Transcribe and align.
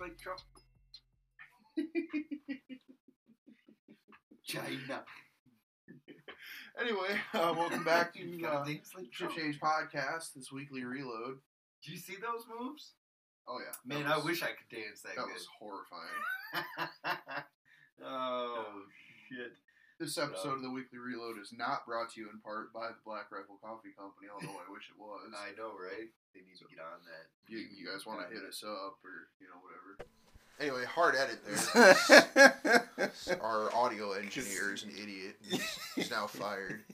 like 0.00 0.18
Trump. 0.18 0.40
China. 4.44 5.04
Anyway, 6.80 7.18
uh, 7.34 7.54
welcome 7.56 7.84
back 7.84 8.12
to 8.14 8.44
uh, 8.46 8.64
like 8.64 8.82
Trump. 9.12 9.34
Change 9.34 9.58
Podcast, 9.60 10.34
this 10.34 10.52
weekly 10.52 10.84
reload. 10.84 11.38
Do 11.84 11.92
you 11.92 11.98
see 11.98 12.14
those 12.14 12.44
moves? 12.58 12.92
Oh 13.48 13.58
yeah, 13.60 13.72
Man, 13.84 14.04
that 14.04 14.18
I 14.18 14.24
wish 14.24 14.42
I 14.42 14.48
could 14.48 14.68
dance 14.70 15.02
that, 15.02 15.16
that 15.16 15.24
good. 15.24 15.34
was 15.34 15.46
horrifying. 15.58 17.44
oh 18.04 18.82
shit! 19.28 19.52
This 19.98 20.18
episode 20.18 20.60
of 20.60 20.62
the 20.62 20.70
weekly 20.70 20.98
reload 20.98 21.40
is 21.40 21.56
not 21.56 21.86
brought 21.86 22.12
to 22.12 22.20
you 22.20 22.28
in 22.28 22.38
part 22.40 22.70
by 22.70 22.88
the 22.88 23.00
Black 23.02 23.32
Rifle 23.32 23.56
Coffee 23.64 23.96
Company, 23.96 24.28
although 24.28 24.60
I 24.60 24.68
wish 24.70 24.92
it 24.92 25.00
was. 25.00 25.32
I 25.32 25.56
know, 25.56 25.72
right? 25.72 26.12
They 26.34 26.44
need 26.44 26.60
to 26.60 26.68
get 26.68 26.84
on 26.84 27.00
that. 27.08 27.32
you, 27.48 27.64
you 27.72 27.88
guys 27.88 28.04
want 28.04 28.20
to 28.20 28.28
hit 28.28 28.44
us 28.44 28.62
up 28.62 29.00
or 29.00 29.32
you 29.40 29.48
know 29.48 29.56
whatever. 29.64 29.96
Anyway, 30.60 30.84
hard 30.84 31.16
edit 31.16 31.40
there. 31.48 33.40
Our 33.40 33.74
audio 33.74 34.12
engineer 34.12 34.74
is 34.74 34.84
an 34.84 34.90
idiot. 34.90 35.36
He's, 35.42 35.78
he's 35.96 36.10
now 36.10 36.26
fired. 36.26 36.84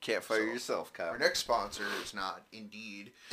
Can't 0.00 0.24
fire 0.24 0.38
So, 0.46 0.52
yourself, 0.52 0.92
Kyle. 0.94 1.10
Our 1.10 1.18
next 1.18 1.40
sponsor 1.40 1.84
is 2.02 2.14
not 2.14 2.42
Indeed. 2.52 3.12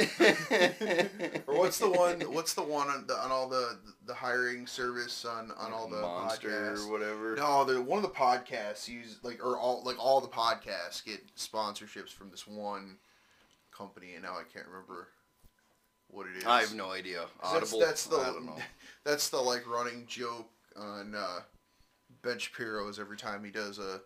Or 1.48 1.58
what's 1.60 1.78
the 1.80 1.90
one? 1.90 2.20
What's 2.22 2.54
the 2.54 2.62
one 2.64 2.90
on, 2.90 3.08
the, 3.08 3.16
on 3.16 3.32
all 3.32 3.48
the 3.48 3.78
the 4.06 4.14
hiring 4.14 4.68
service 4.68 5.24
on 5.26 5.52
on 5.58 5.72
all 5.72 5.88
the 5.88 6.02
monster 6.02 6.50
podcasts? 6.50 6.86
or 6.88 6.92
whatever. 6.92 7.36
No, 7.38 7.64
the 7.64 7.82
one 7.82 7.98
of 7.98 8.04
the 8.04 8.16
podcasts 8.16 8.88
use 8.88 9.18
like 9.24 9.44
or 9.44 9.58
all 9.58 9.82
like 9.86 9.98
all 9.98 10.20
the 10.20 10.28
podcasts 10.28 11.04
get 11.06 11.22
sponsorships 11.36 12.10
from 12.10 12.30
this 12.32 12.46
one 12.46 12.98
company, 13.76 14.14
and 14.16 14.24
now 14.24 14.34
I 14.34 14.44
can't 14.52 14.68
remember 14.68 15.08
what 16.10 16.28
it 16.28 16.38
is. 16.38 16.46
I 16.46 16.62
have 16.62 16.74
no 16.74 16.92
idea. 16.92 17.26
'Cause 17.40 17.54
That's, 17.54 17.74
Audible. 17.74 17.80
that's 17.88 18.06
the 18.08 18.18
I 18.18 18.26
don't 18.26 18.46
know. 18.46 18.58
that's 19.06 19.30
the 19.30 19.38
like 19.38 19.66
running 19.68 20.06
joke 20.08 20.50
on 20.76 21.16
uh, 21.16 21.40
Ben 22.24 22.40
Shapiro's 22.40 23.00
every 23.00 23.18
time 23.18 23.44
he 23.44 23.52
does 23.52 23.80
a 23.80 24.02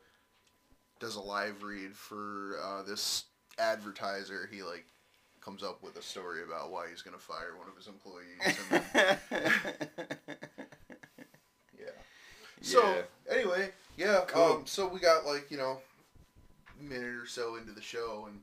does 1.02 1.16
a 1.18 1.22
live 1.22 1.64
read 1.64 1.94
for 1.96 2.58
uh, 2.64 2.84
this 2.84 3.26
advertiser. 3.60 4.48
He 4.52 4.64
like 4.64 4.86
comes 5.42 5.64
up 5.64 5.84
with 5.84 5.98
a 5.98 6.02
story 6.02 6.44
about 6.44 6.72
why 6.72 6.88
he's 6.90 7.02
gonna 7.02 7.18
fire 7.18 7.58
one 7.58 7.68
of 7.68 7.76
his 7.76 7.88
employees. 7.88 8.58
And 8.72 8.84
then, 8.94 9.18
yeah. 11.78 11.86
So 12.62 12.82
Yeah. 12.82 13.02
anyway, 13.36 13.70
yeah. 13.98 14.22
Cool. 14.28 14.44
Um, 14.44 14.62
so 14.66 14.88
we 14.88 15.00
got 15.00 15.26
like 15.26 15.50
you 15.52 15.58
know, 15.58 15.80
a 16.80 16.84
minute 16.84 17.16
or 17.16 17.26
so 17.26 17.56
into 17.56 17.72
the 17.72 17.82
show, 17.82 18.26
and 18.30 18.40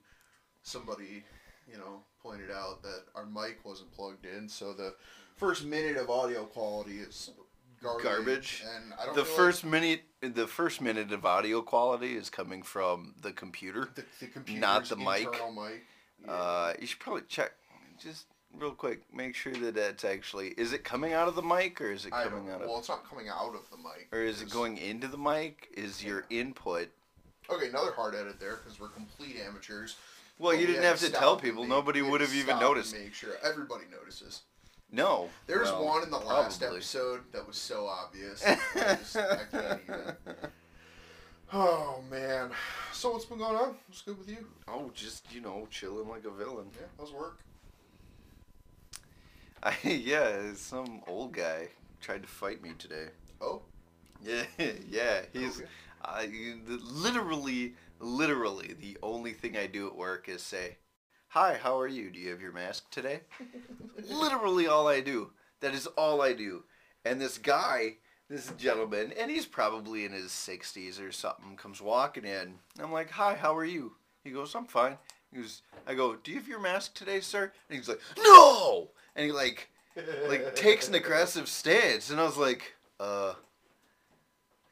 somebody 0.62 1.24
you 1.70 1.78
know 1.78 2.02
pointed 2.22 2.50
out 2.50 2.82
that 2.82 3.02
our 3.14 3.26
mic 3.26 3.58
wasn't 3.64 3.92
plugged 3.92 4.26
in, 4.26 4.48
so 4.48 4.72
the 4.72 4.94
first 5.36 5.64
minute 5.64 5.96
of 5.96 6.10
audio 6.10 6.44
quality 6.44 6.98
is 6.98 7.30
garbage. 7.82 8.04
Garbage? 8.04 8.64
And 8.76 8.94
I 9.00 9.06
don't 9.06 9.14
the 9.16 9.24
first 9.24 9.64
minute, 9.64 10.02
the 10.20 10.46
first 10.46 10.80
minute 10.80 11.12
of 11.12 11.24
audio 11.24 11.62
quality 11.62 12.16
is 12.16 12.30
coming 12.30 12.62
from 12.62 13.14
the 13.22 13.32
computer. 13.32 13.88
the, 13.94 14.04
the 14.20 14.26
computer's 14.26 14.60
not 14.60 14.84
the 14.86 14.96
mic. 14.96 15.28
mic. 15.54 15.84
Yeah. 16.24 16.32
Uh, 16.32 16.72
you 16.80 16.86
should 16.86 16.98
probably 17.00 17.22
check, 17.28 17.52
just 18.02 18.26
real 18.58 18.72
quick, 18.72 19.02
make 19.14 19.34
sure 19.34 19.52
that 19.52 19.74
that's 19.74 20.04
actually. 20.04 20.48
Is 20.48 20.72
it 20.72 20.84
coming 20.84 21.12
out 21.12 21.28
of 21.28 21.34
the 21.34 21.42
mic 21.42 21.80
or 21.80 21.92
is 21.92 22.06
it 22.06 22.10
coming 22.10 22.50
out 22.50 22.62
of? 22.62 22.68
Well, 22.68 22.78
it's 22.78 22.88
not 22.88 23.08
coming 23.08 23.28
out 23.28 23.54
of 23.54 23.68
the 23.70 23.76
mic. 23.76 24.08
Or 24.12 24.20
is 24.20 24.42
it 24.42 24.50
going 24.50 24.78
into 24.78 25.06
the 25.08 25.18
mic? 25.18 25.68
Is 25.76 26.02
your 26.02 26.24
input? 26.30 26.88
Okay, 27.50 27.68
another 27.68 27.92
hard 27.92 28.14
edit 28.14 28.38
there 28.40 28.56
because 28.56 28.78
we're 28.78 28.88
complete 28.88 29.36
amateurs. 29.46 29.96
Well, 30.38 30.52
But 30.52 30.60
you 30.60 30.66
we 30.66 30.72
didn't 30.74 30.84
have 30.84 31.00
to 31.00 31.10
tell 31.10 31.36
people. 31.36 31.62
make- 31.62 31.70
Nobody 31.70 32.02
would 32.02 32.20
have 32.20 32.34
even 32.34 32.58
noticed. 32.58 32.94
Make 32.94 33.14
sure 33.14 33.30
everybody 33.42 33.84
notices. 33.90 34.42
No. 34.90 35.28
There's 35.46 35.70
Well, 35.70 35.84
one 35.84 36.02
in 36.02 36.10
the 36.10 36.18
last 36.18 36.60
probably. 36.60 36.78
episode 36.78 37.20
that 37.32 37.46
was 37.46 37.56
so 37.56 37.86
obvious. 37.86 38.42
I, 38.46 38.56
just, 38.96 39.16
I 39.16 39.36
can't 39.50 39.80
even. 39.88 40.16
Oh 41.50 42.02
man. 42.10 42.50
So 42.92 43.12
what's 43.12 43.24
been 43.24 43.38
going 43.38 43.56
on? 43.56 43.74
What's 43.86 44.02
good 44.02 44.18
with 44.18 44.28
you? 44.28 44.46
Oh, 44.66 44.90
just 44.94 45.32
you 45.32 45.40
know, 45.40 45.66
chilling 45.70 46.06
like 46.08 46.24
a 46.26 46.30
villain. 46.30 46.66
Yeah, 46.78 46.86
how's 46.98 47.10
work? 47.12 47.38
I, 49.62 49.74
yeah, 49.84 50.52
some 50.54 51.02
old 51.06 51.32
guy 51.32 51.68
tried 52.00 52.22
to 52.22 52.28
fight 52.28 52.62
me 52.62 52.72
today. 52.78 53.06
Oh, 53.40 53.62
Yeah, 54.22 54.42
yeah. 54.90 55.22
He's 55.32 55.58
okay. 55.58 55.68
I 56.04 56.28
literally, 56.66 57.74
literally 57.98 58.74
the 58.80 58.98
only 59.02 59.32
thing 59.32 59.56
I 59.56 59.66
do 59.66 59.86
at 59.86 59.96
work 59.96 60.28
is 60.28 60.42
say, 60.42 60.76
"Hi, 61.28 61.58
how 61.62 61.78
are 61.78 61.86
you? 61.88 62.10
Do 62.10 62.18
you 62.18 62.30
have 62.30 62.40
your 62.40 62.52
mask 62.52 62.90
today?" 62.90 63.20
literally 64.08 64.66
all 64.66 64.88
I 64.88 65.00
do. 65.00 65.30
That 65.60 65.74
is 65.74 65.86
all 65.88 66.20
I 66.22 66.32
do. 66.32 66.64
And 67.04 67.20
this 67.20 67.38
guy, 67.38 67.96
this 68.28 68.52
gentleman, 68.58 69.12
and 69.18 69.30
he's 69.30 69.46
probably 69.46 70.04
in 70.04 70.12
his 70.12 70.30
60s 70.30 71.00
or 71.00 71.12
something, 71.12 71.56
comes 71.56 71.80
walking 71.80 72.24
in. 72.24 72.54
I'm 72.80 72.92
like, 72.92 73.10
"Hi, 73.10 73.34
how 73.34 73.56
are 73.56 73.64
you?" 73.64 73.92
He 74.24 74.30
goes, 74.30 74.54
"I'm 74.54 74.66
fine." 74.66 74.98
He 75.32 75.38
goes, 75.42 75.62
I 75.86 75.94
go, 75.94 76.16
"Do 76.16 76.30
you 76.30 76.38
have 76.38 76.48
your 76.48 76.60
mask 76.60 76.94
today, 76.94 77.20
sir?" 77.20 77.52
And 77.68 77.78
he's 77.78 77.88
like, 77.88 78.00
"No!" 78.18 78.90
And 79.16 79.26
he 79.26 79.32
like 79.32 79.68
like 80.28 80.54
takes 80.54 80.88
an 80.88 80.94
aggressive 80.94 81.48
stance, 81.48 82.10
and 82.10 82.20
I 82.20 82.24
was 82.24 82.36
like, 82.36 82.74
"Uh, 83.00 83.34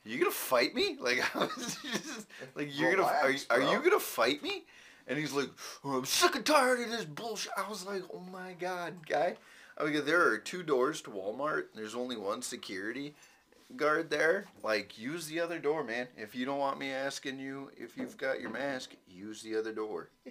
you 0.04 0.18
gonna 0.18 0.30
fight 0.30 0.74
me? 0.74 0.96
Like, 1.00 1.18
I 1.36 1.40
was 1.56 1.76
just 1.82 2.26
like, 2.54 2.68
you're 2.78 2.94
gonna 2.94 3.08
are, 3.08 3.30
you- 3.30 3.40
are 3.50 3.60
you 3.60 3.82
gonna 3.82 3.98
fight 4.00 4.42
me?" 4.42 4.64
And 5.06 5.18
he's 5.18 5.32
like, 5.32 5.50
oh, 5.84 5.98
"I'm 5.98 6.04
sick 6.04 6.34
and 6.34 6.44
tired 6.44 6.80
of 6.80 6.90
this 6.90 7.04
bullshit." 7.04 7.52
I 7.56 7.68
was 7.68 7.86
like, 7.86 8.02
"Oh 8.12 8.24
my 8.32 8.54
god, 8.54 9.06
guy!" 9.08 9.36
I 9.78 9.84
mean, 9.84 10.04
there 10.04 10.26
are 10.28 10.38
two 10.38 10.62
doors 10.62 11.00
to 11.02 11.10
Walmart. 11.10 11.66
There's 11.74 11.94
only 11.94 12.16
one 12.16 12.42
security 12.42 13.14
guard 13.74 14.10
there. 14.10 14.46
Like, 14.62 14.98
use 14.98 15.26
the 15.26 15.40
other 15.40 15.58
door, 15.58 15.84
man. 15.84 16.08
If 16.16 16.34
you 16.34 16.46
don't 16.46 16.58
want 16.58 16.78
me 16.78 16.90
asking 16.90 17.38
you 17.38 17.70
if 17.76 17.96
you've 17.96 18.16
got 18.16 18.40
your 18.40 18.50
mask, 18.50 18.94
use 19.08 19.42
the 19.42 19.56
other 19.56 19.72
door. 19.72 20.08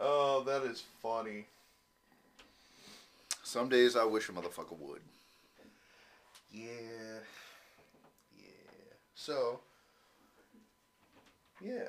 oh, 0.00 0.42
that 0.44 0.62
is 0.62 0.82
funny. 1.00 1.46
Some 3.42 3.68
days 3.68 3.96
I 3.96 4.04
wish 4.04 4.28
a 4.28 4.32
motherfucker 4.32 4.78
would. 4.78 5.00
Yeah. 6.50 6.66
Yeah. 8.38 8.46
So. 9.14 9.60
Yeah. 11.60 11.88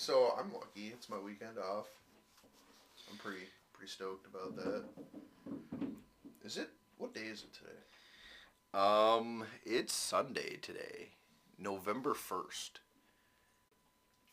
So 0.00 0.32
I'm 0.38 0.50
lucky. 0.54 0.94
It's 0.94 1.10
my 1.10 1.18
weekend 1.18 1.58
off. 1.58 1.86
I'm 3.10 3.18
pretty 3.18 3.44
pretty 3.74 3.92
stoked 3.92 4.26
about 4.26 4.56
that. 4.56 4.84
Is 6.42 6.56
it? 6.56 6.70
What 6.96 7.12
day 7.12 7.26
is 7.30 7.44
it 7.44 7.52
today? 7.52 7.76
Um, 8.72 9.44
it's 9.62 9.92
Sunday 9.92 10.56
today, 10.62 11.10
November 11.58 12.14
first. 12.14 12.80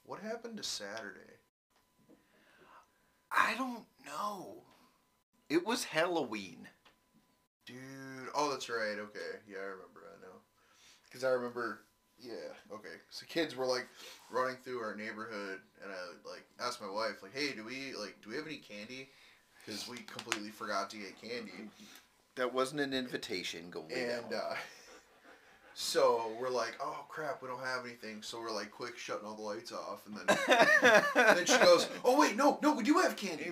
What 0.05 0.21
happened 0.21 0.55
to 0.55 0.63
Saturday? 0.63 1.35
I 3.29 3.53
don't 3.57 3.83
know. 4.05 4.63
It 5.49 5.67
was 5.67 5.83
Halloween. 5.83 6.69
Dude, 7.65 8.29
oh, 8.33 8.49
that's 8.49 8.69
right. 8.69 8.97
Okay, 8.97 9.39
yeah, 9.45 9.57
I 9.57 9.63
remember. 9.63 10.05
I 10.17 10.21
know, 10.21 10.37
because 11.03 11.25
I 11.25 11.31
remember. 11.31 11.81
Yeah, 12.19 12.33
okay. 12.73 12.95
So 13.09 13.25
kids 13.27 13.55
were 13.55 13.65
like 13.65 13.87
running 14.31 14.57
through 14.63 14.79
our 14.79 14.95
neighborhood, 14.95 15.59
and 15.83 15.91
I 15.91 16.29
like 16.29 16.45
asked 16.59 16.81
my 16.81 16.89
wife, 16.89 17.21
like, 17.21 17.33
"Hey, 17.33 17.53
do 17.53 17.63
we 17.63 17.93
like 17.99 18.15
do 18.23 18.29
we 18.29 18.35
have 18.35 18.47
any 18.47 18.57
candy?" 18.57 19.09
Because 19.65 19.87
we 19.87 19.97
completely 19.97 20.49
forgot 20.49 20.89
to 20.91 20.97
get 20.97 21.21
candy, 21.21 21.51
That 22.35 22.53
wasn't 22.53 22.79
an 22.81 22.93
invitation. 22.93 23.69
Go 23.69 23.85
and 23.93 24.33
uh, 24.33 24.55
so 25.73 26.31
we're 26.39 26.49
like, 26.49 26.75
"Oh 26.81 27.05
crap, 27.07 27.43
we 27.43 27.47
don't 27.49 27.63
have 27.63 27.85
anything." 27.85 28.23
So 28.23 28.39
we're 28.39 28.51
like, 28.51 28.71
quick, 28.71 28.97
shutting 28.97 29.27
all 29.27 29.35
the 29.35 29.41
lights 29.43 29.71
off, 29.71 30.07
and 30.07 30.17
then 30.17 31.03
and 31.15 31.37
then 31.37 31.45
she 31.45 31.57
goes, 31.59 31.87
"Oh 32.03 32.19
wait, 32.19 32.35
no, 32.35 32.57
no, 32.63 32.73
we 32.73 32.83
do 32.83 32.95
have 32.95 33.15
candy." 33.15 33.51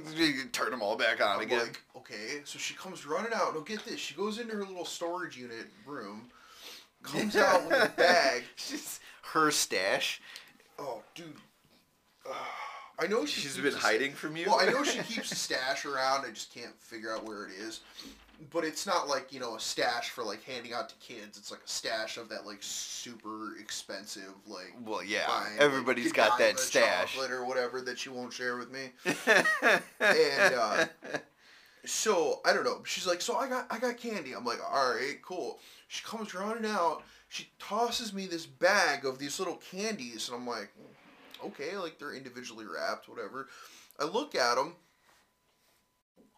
Turn 0.51 0.71
them 0.71 0.81
all 0.81 0.95
back 0.95 1.21
on 1.21 1.35
I'm 1.35 1.41
again. 1.41 1.59
like, 1.59 1.81
okay. 1.97 2.41
So 2.45 2.57
she 2.57 2.73
comes 2.73 3.05
running 3.05 3.31
out. 3.31 3.53
No, 3.53 3.61
get 3.61 3.85
this. 3.85 3.99
She 3.99 4.15
goes 4.15 4.39
into 4.39 4.55
her 4.55 4.65
little 4.65 4.85
storage 4.85 5.37
unit 5.37 5.67
room, 5.85 6.29
comes 7.05 7.35
out 7.35 7.67
with 7.67 7.83
a 7.83 7.89
bag. 7.97 8.43
She's 8.55 8.99
her 9.33 9.51
stash. 9.51 10.21
Oh, 10.79 11.01
dude. 11.13 11.33
Uh, 12.27 12.33
I 12.97 13.07
know 13.07 13.25
she 13.25 13.41
She's 13.41 13.55
keeps 13.55 13.63
been 13.73 13.81
hiding 13.81 14.13
from 14.13 14.35
you. 14.37 14.45
Well, 14.47 14.59
I 14.59 14.65
know 14.71 14.83
she 14.83 14.99
keeps 15.13 15.31
a 15.31 15.35
stash 15.35 15.85
around. 15.85 16.25
I 16.25 16.29
just 16.29 16.53
can't 16.53 16.79
figure 16.79 17.13
out 17.13 17.25
where 17.25 17.45
it 17.45 17.51
is. 17.53 17.81
But 18.51 18.65
it's 18.65 18.85
not 18.85 19.07
like 19.07 19.31
you 19.31 19.39
know 19.39 19.55
a 19.55 19.59
stash 19.61 20.09
for 20.09 20.21
like 20.23 20.43
handing 20.43 20.73
out 20.73 20.89
to 20.89 20.95
kids. 20.95 21.37
It's 21.37 21.51
like 21.51 21.61
a 21.65 21.69
stash 21.69 22.17
of 22.17 22.27
that 22.29 22.45
like 22.45 22.57
super 22.59 23.57
expensive 23.59 24.33
like. 24.45 24.73
Well, 24.83 25.01
yeah. 25.03 25.27
wine, 25.29 25.55
Everybody's 25.57 26.07
like, 26.07 26.15
got 26.15 26.37
that 26.39 26.59
stash. 26.59 27.17
or 27.17 27.45
whatever 27.45 27.79
that 27.81 27.97
she 27.97 28.09
won't 28.09 28.33
share 28.33 28.57
with 28.57 28.71
me. 28.71 28.89
and 30.01 30.55
uh, 30.55 30.85
So 31.85 32.41
I 32.45 32.51
don't 32.51 32.65
know. 32.65 32.81
She's 32.85 33.07
like, 33.07 33.21
so 33.21 33.37
I 33.37 33.47
got 33.47 33.67
I 33.69 33.79
got 33.79 33.97
candy. 33.97 34.33
I'm 34.33 34.43
like, 34.43 34.59
all 34.69 34.93
right, 34.93 35.17
cool. 35.21 35.59
She 35.87 36.03
comes 36.03 36.33
running 36.33 36.69
out. 36.69 37.03
She 37.29 37.49
tosses 37.59 38.13
me 38.13 38.27
this 38.27 38.45
bag 38.45 39.05
of 39.05 39.19
these 39.19 39.39
little 39.39 39.57
candies, 39.71 40.29
and 40.29 40.37
I'm 40.37 40.47
like, 40.47 40.69
okay, 41.43 41.77
like 41.77 41.99
they're 41.99 42.13
individually 42.13 42.65
wrapped, 42.65 43.09
whatever. 43.09 43.47
I 43.99 44.05
look 44.05 44.35
at 44.35 44.55
them. 44.55 44.73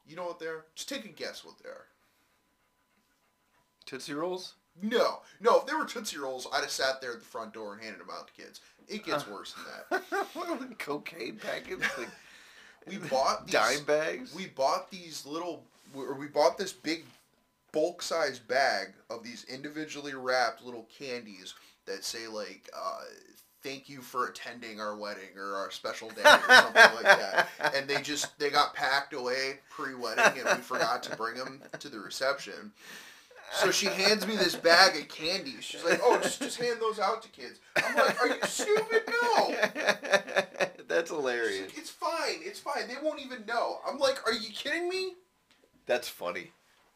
You 0.07 0.15
know 0.15 0.25
what 0.25 0.39
they 0.39 0.47
are? 0.47 0.65
Just 0.75 0.89
take 0.89 1.05
a 1.05 1.09
guess 1.09 1.43
what 1.43 1.55
they 1.61 1.69
are. 1.69 1.85
Tootsie 3.85 4.13
Rolls? 4.13 4.53
No, 4.81 5.21
no. 5.39 5.59
If 5.59 5.65
they 5.65 5.73
were 5.73 5.85
Tootsie 5.85 6.17
Rolls, 6.17 6.47
I'd 6.53 6.61
have 6.61 6.69
sat 6.71 7.01
there 7.01 7.13
at 7.13 7.19
the 7.19 7.25
front 7.25 7.53
door 7.53 7.73
and 7.73 7.81
handed 7.81 8.01
them 8.01 8.09
out 8.13 8.27
to 8.27 8.33
kids. 8.41 8.61
It 8.87 9.03
gets 9.05 9.23
Uh. 9.27 9.31
worse 9.31 9.53
than 9.89 10.01
that. 10.01 10.77
Cocaine 10.79 11.37
packets? 11.37 11.83
Like 11.97 12.09
We 12.87 12.97
bought 12.97 13.45
these, 13.47 13.53
dime 13.53 13.83
bags? 13.83 14.33
We 14.33 14.47
bought 14.47 14.89
these 14.91 15.25
little, 15.25 15.63
or 15.93 16.13
we 16.13 16.27
bought 16.27 16.57
this 16.57 16.71
big, 16.71 17.03
bulk 17.77 18.01
size 18.01 18.39
bag 18.39 18.87
of 19.11 19.23
these 19.23 19.45
individually 19.47 20.15
wrapped 20.15 20.63
little 20.63 20.87
candies 20.97 21.53
that 21.85 22.03
say 22.03 22.27
like, 22.27 22.67
uh, 22.75 23.01
"Thank 23.61 23.87
you 23.87 24.01
for 24.01 24.25
attending 24.27 24.81
our 24.81 24.97
wedding" 24.97 25.37
or 25.37 25.53
"Our 25.53 25.69
special 25.69 26.09
day" 26.09 26.23
or 26.23 26.53
something 26.55 26.95
like 26.95 27.03
that. 27.03 27.49
And 27.75 27.87
they 27.87 28.01
just 28.01 28.39
they 28.39 28.49
got 28.49 28.73
packed 28.73 29.13
away 29.13 29.59
pre-wedding, 29.69 30.39
and 30.41 30.57
we 30.57 30.63
forgot 30.63 31.03
to 31.03 31.15
bring 31.15 31.35
them 31.35 31.61
to 31.77 31.87
the 31.87 31.99
reception. 31.99 32.71
So 33.51 33.69
she 33.69 33.85
hands 33.85 34.25
me 34.25 34.35
this 34.35 34.55
bag 34.55 34.99
of 34.99 35.07
candies. 35.07 35.63
She's 35.63 35.83
like, 35.83 35.99
"Oh, 36.01 36.19
just 36.19 36.41
just 36.41 36.59
hand 36.59 36.81
those 36.81 36.97
out 36.97 37.21
to 37.21 37.29
kids." 37.29 37.59
I'm 37.75 37.95
like, 37.95 38.19
"Are 38.19 38.27
you 38.27 38.41
stupid? 38.45 39.03
No." 39.07 39.55
That's 40.87 41.11
hilarious. 41.11 41.67
like, 41.67 41.77
it's 41.77 41.91
fine. 41.91 42.39
It's 42.41 42.59
fine. 42.59 42.87
They 42.87 42.95
won't 43.03 43.23
even 43.23 43.45
know. 43.45 43.77
I'm 43.87 43.99
like, 43.99 44.25
are 44.25 44.33
you 44.33 44.49
kidding 44.49 44.89
me? 44.89 45.13
That's 45.85 46.07
funny. 46.07 46.51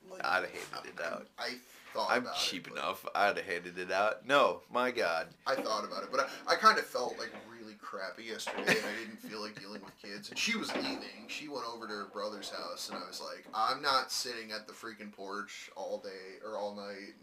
Like, 0.10 0.26
I'd 0.26 0.44
have 0.44 0.52
handed 0.52 1.00
it 1.00 1.02
out. 1.06 1.28
I, 1.38 1.44
I 1.44 1.54
thought 1.94 2.08
I'm 2.12 2.28
cheap 2.40 2.68
it, 2.68 2.74
enough. 2.74 3.06
I'd 3.16 3.38
have 3.38 3.46
handed 3.46 3.78
it 3.78 3.92
out. 3.92 4.26
No, 4.26 4.62
my 4.72 4.92
God. 4.92 5.28
I 5.46 5.56
thought 5.56 5.84
about 5.84 6.04
it, 6.04 6.10
but 6.12 6.22
I, 6.48 6.54
I 6.54 6.56
kind 6.56 6.78
of 6.80 6.86
felt 6.86 7.18
like 7.20 7.32
really 7.52 7.76
crappy 7.76 8.24
yesterday, 8.24 8.62
and 8.78 8.86
I 8.86 9.00
didn't 9.00 9.18
feel 9.22 9.42
like 9.42 9.60
dealing 9.60 9.82
with 9.84 9.98
kids. 10.02 10.30
And 10.30 10.38
she 10.40 10.58
was 10.58 10.74
leaving. 10.76 11.28
She 11.28 11.48
went 11.48 11.66
over 11.74 11.88
to 11.88 11.94
her 11.94 12.08
brother's 12.14 12.50
house, 12.50 12.90
and 12.90 12.98
I 12.98 13.08
was 13.08 13.22
like, 13.22 13.46
I'm 13.54 13.82
not 13.82 14.12
sitting 14.12 14.52
at 14.52 14.68
the 14.68 14.74
freaking 14.74 15.12
porch 15.12 15.70
all 15.76 16.00
day 16.00 16.40
or 16.46 16.58
all 16.58 16.76
night. 16.76 17.14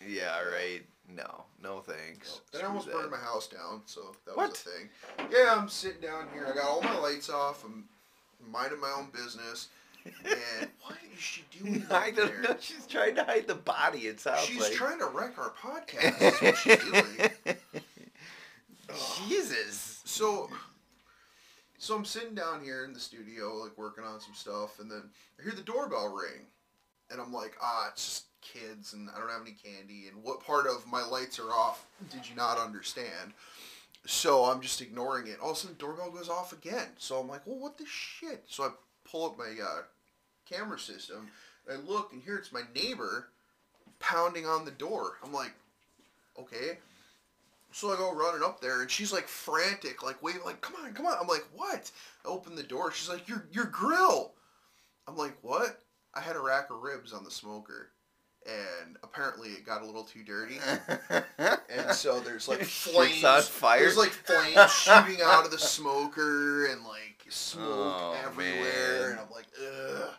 And, 0.00 0.10
Yeah, 0.10 0.40
right. 0.42 0.82
No, 1.08 1.44
no 1.62 1.80
thanks. 1.80 2.40
Then 2.52 2.62
I 2.62 2.66
almost 2.66 2.86
that. 2.86 2.94
burned 2.94 3.10
my 3.10 3.18
house 3.18 3.46
down, 3.48 3.82
so 3.86 4.14
that 4.26 4.36
What? 4.36 4.50
was 4.50 4.66
a 4.66 4.70
thing. 4.70 4.88
Yeah, 5.32 5.54
I'm 5.56 5.68
sitting 5.68 6.00
down 6.00 6.26
here. 6.32 6.46
I 6.50 6.54
got 6.54 6.64
all 6.68 6.80
my 6.82 6.96
lights 6.98 7.28
off. 7.28 7.64
I'm 7.64 7.84
minding 8.50 8.80
my 8.80 8.92
own 8.96 9.08
business. 9.12 9.68
And 10.04 10.68
what 10.82 10.96
is 11.14 11.20
she 11.20 11.44
doing 11.58 11.84
I 11.90 12.10
don't 12.10 12.28
there? 12.28 12.42
know. 12.42 12.56
She's 12.60 12.86
trying 12.86 13.14
to 13.16 13.24
hide 13.24 13.46
the 13.46 13.54
body. 13.54 14.00
It 14.00 14.20
sounds 14.20 14.40
She's 14.40 14.60
like. 14.60 14.72
trying 14.72 14.98
to 14.98 15.06
wreck 15.06 15.38
our 15.38 15.52
podcast. 15.62 16.18
That's 16.18 16.42
what 16.42 16.56
she's 16.58 16.76
doing. 16.78 17.56
Jesus. 19.28 20.00
So, 20.04 20.50
so 21.78 21.96
I'm 21.96 22.04
sitting 22.04 22.34
down 22.34 22.62
here 22.62 22.84
in 22.84 22.92
the 22.92 23.00
studio, 23.00 23.54
like 23.56 23.76
working 23.78 24.04
on 24.04 24.20
some 24.20 24.34
stuff, 24.34 24.78
and 24.80 24.90
then 24.90 25.02
I 25.38 25.42
hear 25.42 25.52
the 25.52 25.62
doorbell 25.62 26.12
ring, 26.14 26.46
and 27.10 27.20
I'm 27.20 27.32
like, 27.32 27.56
ah, 27.62 27.88
it's 27.92 28.04
just 28.04 28.24
kids, 28.42 28.92
and 28.92 29.08
I 29.14 29.18
don't 29.18 29.30
have 29.30 29.42
any 29.42 29.52
candy. 29.64 30.08
And 30.12 30.22
what 30.22 30.44
part 30.44 30.66
of 30.66 30.86
my 30.86 31.02
lights 31.04 31.38
are 31.38 31.50
off 31.50 31.86
did 32.10 32.28
you 32.28 32.34
not 32.36 32.58
understand? 32.58 33.32
So 34.04 34.44
I'm 34.44 34.60
just 34.60 34.80
ignoring 34.82 35.28
it. 35.28 35.38
All 35.40 35.52
of 35.52 35.56
a 35.56 35.60
sudden, 35.60 35.76
the 35.78 35.84
doorbell 35.84 36.10
goes 36.10 36.28
off 36.28 36.52
again. 36.52 36.88
So 36.98 37.18
I'm 37.20 37.28
like, 37.28 37.46
well, 37.46 37.58
what 37.58 37.78
the 37.78 37.86
shit? 37.86 38.44
So 38.48 38.64
I 38.64 38.70
pull 39.08 39.26
up 39.26 39.38
my 39.38 39.44
uh, 39.62 39.82
camera 40.48 40.78
system, 40.78 41.28
I 41.70 41.76
look, 41.76 42.12
and 42.12 42.22
here 42.22 42.36
it's 42.36 42.52
my 42.52 42.62
neighbor 42.74 43.28
pounding 43.98 44.46
on 44.46 44.64
the 44.64 44.70
door. 44.70 45.18
I'm 45.24 45.32
like, 45.32 45.52
okay. 46.38 46.78
So 47.74 47.90
I 47.92 47.96
go 47.96 48.12
running 48.14 48.42
up 48.44 48.60
there, 48.60 48.82
and 48.82 48.90
she's 48.90 49.12
like 49.12 49.26
frantic, 49.28 50.02
like 50.02 50.22
waving, 50.22 50.42
like 50.44 50.60
come 50.60 50.76
on, 50.84 50.92
come 50.92 51.06
on. 51.06 51.16
I'm 51.20 51.26
like, 51.28 51.46
what? 51.54 51.90
I 52.24 52.28
open 52.28 52.54
the 52.54 52.62
door. 52.62 52.92
She's 52.92 53.08
like, 53.08 53.28
your 53.28 53.46
your 53.52 53.64
grill. 53.66 54.32
I'm 55.08 55.16
like, 55.16 55.36
what? 55.42 55.80
I 56.14 56.20
had 56.20 56.36
a 56.36 56.40
rack 56.40 56.70
of 56.70 56.82
ribs 56.82 57.14
on 57.14 57.24
the 57.24 57.30
smoker, 57.30 57.88
and 58.46 58.98
apparently 59.02 59.48
it 59.50 59.64
got 59.64 59.80
a 59.82 59.86
little 59.86 60.04
too 60.04 60.22
dirty. 60.22 60.58
And 61.74 61.90
so 61.96 62.20
there's 62.20 62.48
like 62.48 62.62
flames. 62.62 63.24
on 63.24 63.40
fire. 63.40 63.78
There's 63.80 63.96
like 63.96 64.10
flames 64.10 64.70
shooting 64.72 65.20
out 65.24 65.46
of 65.46 65.50
the 65.50 65.58
smoker 65.58 66.66
and 66.66 66.84
like 66.84 67.24
smoke 67.30 67.66
Oh, 67.66 68.16
everywhere, 68.26 69.00
man. 69.00 69.10
and 69.12 69.20
I'm 69.20 69.30
like, 69.34 69.46
ugh. 69.58 70.10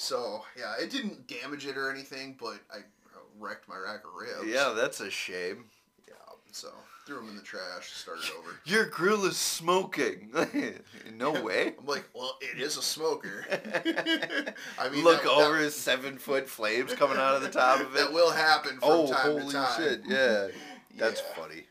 So 0.00 0.42
yeah, 0.58 0.74
it 0.80 0.90
didn't 0.90 1.26
damage 1.28 1.66
it 1.66 1.76
or 1.76 1.90
anything, 1.90 2.34
but 2.40 2.58
I 2.72 2.78
wrecked 3.38 3.68
my 3.68 3.76
rack 3.76 4.00
of 4.06 4.14
ribs. 4.18 4.50
yeah, 4.50 4.72
that's 4.74 5.00
a 5.00 5.10
shame. 5.10 5.66
Yeah. 6.08 6.14
So 6.52 6.68
threw 7.06 7.16
them 7.16 7.28
in 7.28 7.36
the 7.36 7.42
trash. 7.42 7.90
Started 7.92 8.24
over. 8.38 8.48
Your 8.64 8.86
grill 8.86 9.26
is 9.26 9.36
smoking. 9.36 10.32
no 11.18 11.42
way. 11.42 11.74
I'm 11.78 11.84
like, 11.84 12.08
well, 12.14 12.38
it 12.40 12.58
is 12.58 12.78
a 12.78 12.82
smoker. 12.82 13.44
I 14.78 14.88
mean, 14.88 15.04
Look 15.04 15.24
that, 15.24 15.30
over 15.30 15.58
that, 15.58 15.64
his 15.64 15.74
seven 15.76 16.16
foot 16.16 16.48
flames 16.48 16.94
coming 16.94 17.18
out 17.18 17.34
of 17.36 17.42
the 17.42 17.50
top 17.50 17.80
of 17.80 17.94
it. 17.94 17.98
that 17.98 18.10
will 18.10 18.30
happen 18.30 18.78
from 18.78 18.80
oh, 18.84 19.12
time 19.12 19.32
holy 19.32 19.46
to 19.48 19.52
time. 19.52 19.82
shit! 19.82 20.00
Yeah, 20.06 20.46
that's 20.96 21.20
Yeah. 21.20 21.42
funny. 21.42 21.64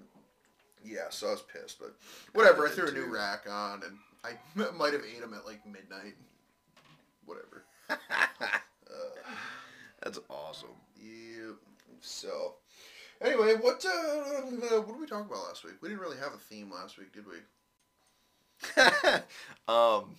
Yeah, 0.85 1.09
so 1.09 1.29
I 1.29 1.31
was 1.31 1.41
pissed, 1.41 1.79
but 1.79 1.95
whatever. 2.33 2.67
I 2.67 2.69
threw 2.69 2.89
a 2.89 2.91
new 2.91 3.11
rack 3.11 3.47
on, 3.49 3.81
and 3.83 3.97
I 4.23 4.71
might 4.73 4.93
have 4.93 5.01
ate 5.03 5.19
them 5.19 5.33
at 5.33 5.47
like 5.47 5.65
midnight. 5.65 6.13
Whatever. 7.25 7.63
Uh, 7.89 7.95
That's 10.03 10.19
awesome. 10.29 10.69
yeah. 11.01 11.51
So, 12.01 12.55
anyway, 13.21 13.55
what 13.55 13.83
uh, 13.85 14.79
what 14.79 14.87
did 14.87 14.99
we 14.99 15.07
talk 15.07 15.25
about 15.25 15.43
last 15.47 15.63
week? 15.63 15.75
We 15.81 15.89
didn't 15.89 16.01
really 16.01 16.17
have 16.17 16.33
a 16.33 16.37
theme 16.37 16.71
last 16.71 16.97
week, 16.97 17.13
did 17.13 17.25
we? 17.27 17.37
um, 19.67 20.15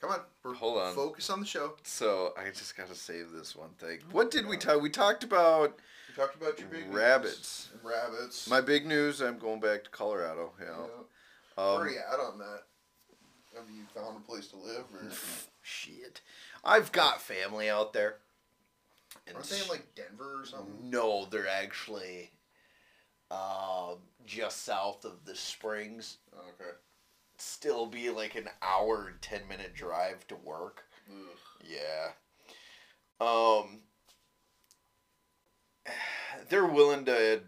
Come 0.00 0.12
on, 0.12 0.20
we're 0.42 0.54
Hold 0.54 0.78
on. 0.78 0.94
Focus 0.94 1.28
on 1.28 1.40
the 1.40 1.46
show. 1.46 1.74
so 1.82 2.32
I 2.38 2.48
just 2.50 2.74
gotta 2.76 2.94
save 2.94 3.32
this 3.32 3.54
one 3.54 3.70
thing. 3.78 3.98
What 4.12 4.30
did 4.30 4.46
we 4.46 4.56
talk? 4.56 4.80
We 4.80 4.88
talked 4.88 5.24
about 5.24 5.78
We 6.08 6.14
talked 6.14 6.36
about 6.40 6.58
your 6.58 6.68
big 6.68 6.86
news 6.86 6.94
Rabbits. 6.94 7.68
rabbits. 7.82 8.48
my 8.48 8.62
big 8.62 8.86
news. 8.86 9.20
I'm 9.20 9.38
going 9.38 9.60
back 9.60 9.84
to 9.84 9.90
Colorado. 9.90 10.52
Yeah. 10.58 10.68
Yeah. 10.68 11.62
Um, 11.62 11.86
at 11.86 12.18
on 12.20 12.38
that? 12.38 12.62
Have 13.54 13.64
you 13.70 13.82
found 13.94 14.16
a 14.16 14.20
place 14.20 14.48
to 14.48 14.56
live, 14.56 14.84
or 14.94 15.10
shit. 15.62 16.20
I've 16.64 16.92
got 16.92 17.20
family 17.20 17.68
out 17.68 17.92
there. 17.92 18.16
And 19.26 19.36
aren't 19.36 19.48
they 19.48 19.60
in 19.60 19.68
like 19.68 19.94
Denver 19.94 20.42
or 20.42 20.46
something? 20.46 20.90
No, 20.90 21.26
they're 21.30 21.48
actually 21.48 22.30
uh, 23.30 23.94
just 24.26 24.64
south 24.64 25.04
of 25.04 25.24
the 25.24 25.34
Springs. 25.34 26.18
Oh, 26.34 26.40
okay. 26.60 26.70
Still 27.38 27.86
be 27.86 28.10
like 28.10 28.34
an 28.36 28.48
hour 28.62 29.08
and 29.08 29.20
ten 29.20 29.40
minute 29.48 29.74
drive 29.74 30.26
to 30.28 30.36
work. 30.36 30.84
Ugh. 31.10 31.38
Yeah. 31.68 32.12
Um. 33.20 33.80
They're 36.48 36.66
willing 36.66 37.04
to. 37.06 37.40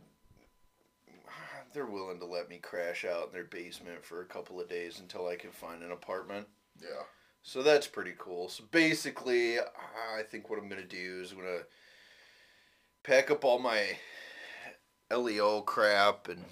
They're 1.73 1.87
willing 1.87 2.19
to 2.19 2.27
let 2.27 2.49
me 2.49 2.59
crash 2.59 3.05
out 3.05 3.29
in 3.29 3.33
their 3.33 3.45
basement 3.45 4.05
for 4.05 4.21
a 4.21 4.27
couple 4.27 4.61
of 4.61 4.69
days 4.69 5.01
until 5.01 5.27
I 5.27 5.37
can 5.37 5.51
find 5.51 5.83
an 5.83 5.93
apartment. 5.93 6.47
Yeah. 6.81 7.05
So 7.43 7.63
that's 7.63 7.87
pretty 7.87 8.15
cool. 8.19 8.49
So 8.49 8.65
basically, 8.71 9.59
I 9.59 10.23
think 10.31 10.49
what 10.49 10.59
I'm 10.59 10.69
gonna 10.69 10.85
do 10.85 11.21
is 11.23 11.33
I'm 11.33 11.39
gonna 11.39 11.63
pack 13.03 13.31
up 13.31 13.45
all 13.45 13.59
my 13.59 13.97
LEO 15.11 15.63
crap 15.63 16.29
and 16.29 16.45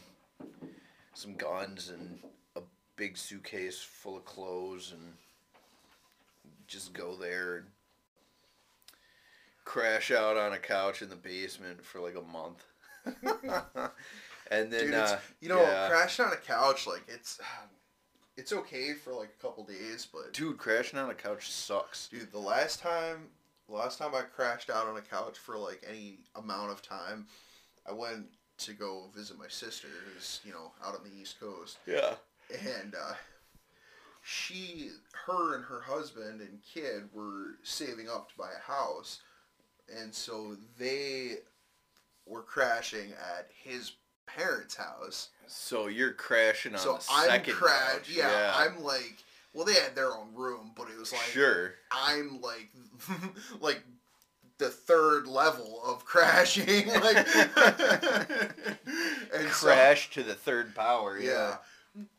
some 1.14 1.34
guns 1.34 1.90
and 1.90 2.18
a 2.56 2.62
big 2.96 3.16
suitcase 3.16 3.80
full 3.80 4.16
of 4.16 4.24
clothes 4.24 4.92
and 4.92 5.12
just 6.66 6.92
go 6.92 7.14
there 7.14 7.56
and 7.58 7.66
crash 9.64 10.10
out 10.10 10.36
on 10.36 10.52
a 10.52 10.58
couch 10.58 11.02
in 11.02 11.08
the 11.08 11.16
basement 11.16 11.84
for 11.84 12.00
like 12.00 12.16
a 12.16 12.22
month. 12.22 12.64
and 14.50 14.72
then 14.72 14.86
Dude, 14.86 14.94
it's, 14.94 15.12
uh, 15.12 15.18
you 15.40 15.48
know, 15.48 15.60
yeah. 15.62 15.88
crashing 15.88 16.24
on 16.26 16.32
a 16.32 16.36
couch, 16.36 16.86
like 16.86 17.04
it's, 17.08 17.40
it's 18.36 18.52
okay 18.52 18.94
for 18.94 19.12
like 19.12 19.30
a 19.38 19.42
couple 19.42 19.64
days, 19.64 20.06
but 20.12 20.32
dude, 20.32 20.58
crashing 20.58 20.98
on 20.98 21.10
a 21.10 21.14
couch 21.14 21.50
sucks. 21.50 22.08
dude, 22.08 22.32
the 22.32 22.38
last 22.38 22.80
time, 22.80 23.28
the 23.68 23.74
last 23.76 23.98
time 23.98 24.14
I 24.14 24.22
crashed 24.22 24.70
out 24.70 24.86
on 24.86 24.96
a 24.96 25.02
couch 25.02 25.38
for 25.38 25.56
like 25.56 25.82
any 25.88 26.18
amount 26.34 26.72
of 26.72 26.82
time, 26.82 27.26
I 27.88 27.92
went 27.92 28.26
to 28.58 28.72
go 28.72 29.10
visit 29.14 29.38
my 29.38 29.48
sister, 29.48 29.88
who's 30.12 30.40
you 30.44 30.52
know 30.52 30.72
out 30.84 30.94
on 30.94 31.04
the 31.04 31.16
East 31.20 31.38
Coast, 31.40 31.78
Yeah. 31.86 32.14
and 32.50 32.94
uh, 32.94 33.14
she, 34.22 34.90
her, 35.26 35.54
and 35.56 35.64
her 35.64 35.80
husband 35.80 36.40
and 36.40 36.58
kid 36.62 37.04
were 37.12 37.56
saving 37.62 38.08
up 38.08 38.28
to 38.30 38.36
buy 38.36 38.50
a 38.56 38.70
house, 38.70 39.20
and 39.98 40.14
so 40.14 40.56
they 40.78 41.36
were 42.26 42.42
crashing 42.42 43.12
at 43.12 43.48
his 43.64 43.92
parents' 44.36 44.76
house. 44.76 45.28
So 45.46 45.86
you're 45.88 46.12
crashing 46.12 46.74
on 46.74 46.78
so 46.78 46.92
the 46.94 47.04
I'm 47.10 47.28
second 47.28 47.54
crashed. 47.54 47.94
couch. 48.06 48.10
Yeah, 48.10 48.52
I'm 48.54 48.82
like, 48.84 49.16
well, 49.52 49.64
they 49.64 49.74
had 49.74 49.94
their 49.96 50.12
own 50.12 50.32
room, 50.34 50.70
but 50.76 50.88
it 50.88 50.98
was 50.98 51.12
like 51.12 51.22
sure. 51.22 51.74
I'm 51.90 52.40
like, 52.40 52.68
like 53.60 53.82
the 54.58 54.68
third 54.68 55.26
level 55.26 55.80
of 55.84 56.04
crashing, 56.04 56.86
like, 56.88 57.16
and 59.34 59.48
so- 59.50 59.66
Crash 59.66 60.10
to 60.10 60.22
the 60.22 60.34
third 60.34 60.74
power. 60.74 61.18
yeah. 61.18 61.30
Yeah. 61.30 61.56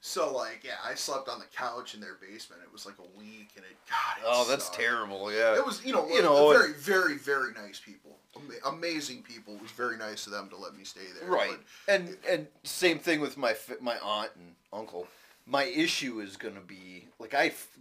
So 0.01 0.35
like, 0.35 0.63
yeah, 0.65 0.71
I 0.85 0.95
slept 0.95 1.29
on 1.29 1.39
the 1.39 1.45
couch 1.55 1.93
in 1.95 2.01
their 2.01 2.15
basement. 2.15 2.61
It 2.61 2.71
was 2.73 2.85
like 2.85 2.95
a 2.99 3.17
week, 3.17 3.51
and 3.55 3.63
it 3.63 3.77
God. 3.89 4.17
It 4.19 4.25
Oh, 4.27 4.45
that's 4.49 4.65
sucked. 4.65 4.77
terrible. 4.77 5.31
Yeah. 5.31 5.55
It 5.55 5.65
was, 5.65 5.83
you 5.85 5.93
know, 5.93 6.05
You 6.09 6.21
know, 6.21 6.51
very, 6.51 6.73
very, 6.73 7.17
very 7.17 7.53
nice 7.53 7.79
people, 7.79 8.17
Ama- 8.43 8.75
amazing 8.77 9.23
people. 9.23 9.55
It 9.55 9.61
was 9.61 9.71
very 9.71 9.97
nice 9.97 10.25
of 10.25 10.31
them 10.33 10.49
to 10.49 10.57
let 10.57 10.75
me 10.75 10.83
stay 10.83 11.01
there. 11.19 11.29
Right. 11.29 11.57
And 11.87 12.17
and 12.29 12.47
same 12.63 12.99
thing 12.99 13.19
with 13.19 13.37
my 13.37 13.53
fi- 13.53 13.75
my 13.81 13.97
aunt 13.99 14.31
and 14.35 14.55
uncle. 14.73 15.07
My 15.47 15.63
issue 15.63 16.19
is 16.21 16.37
going 16.37 16.53
to 16.55 16.61
be 16.61 17.07
like 17.19 17.33
I 17.33 17.47
f- 17.47 17.77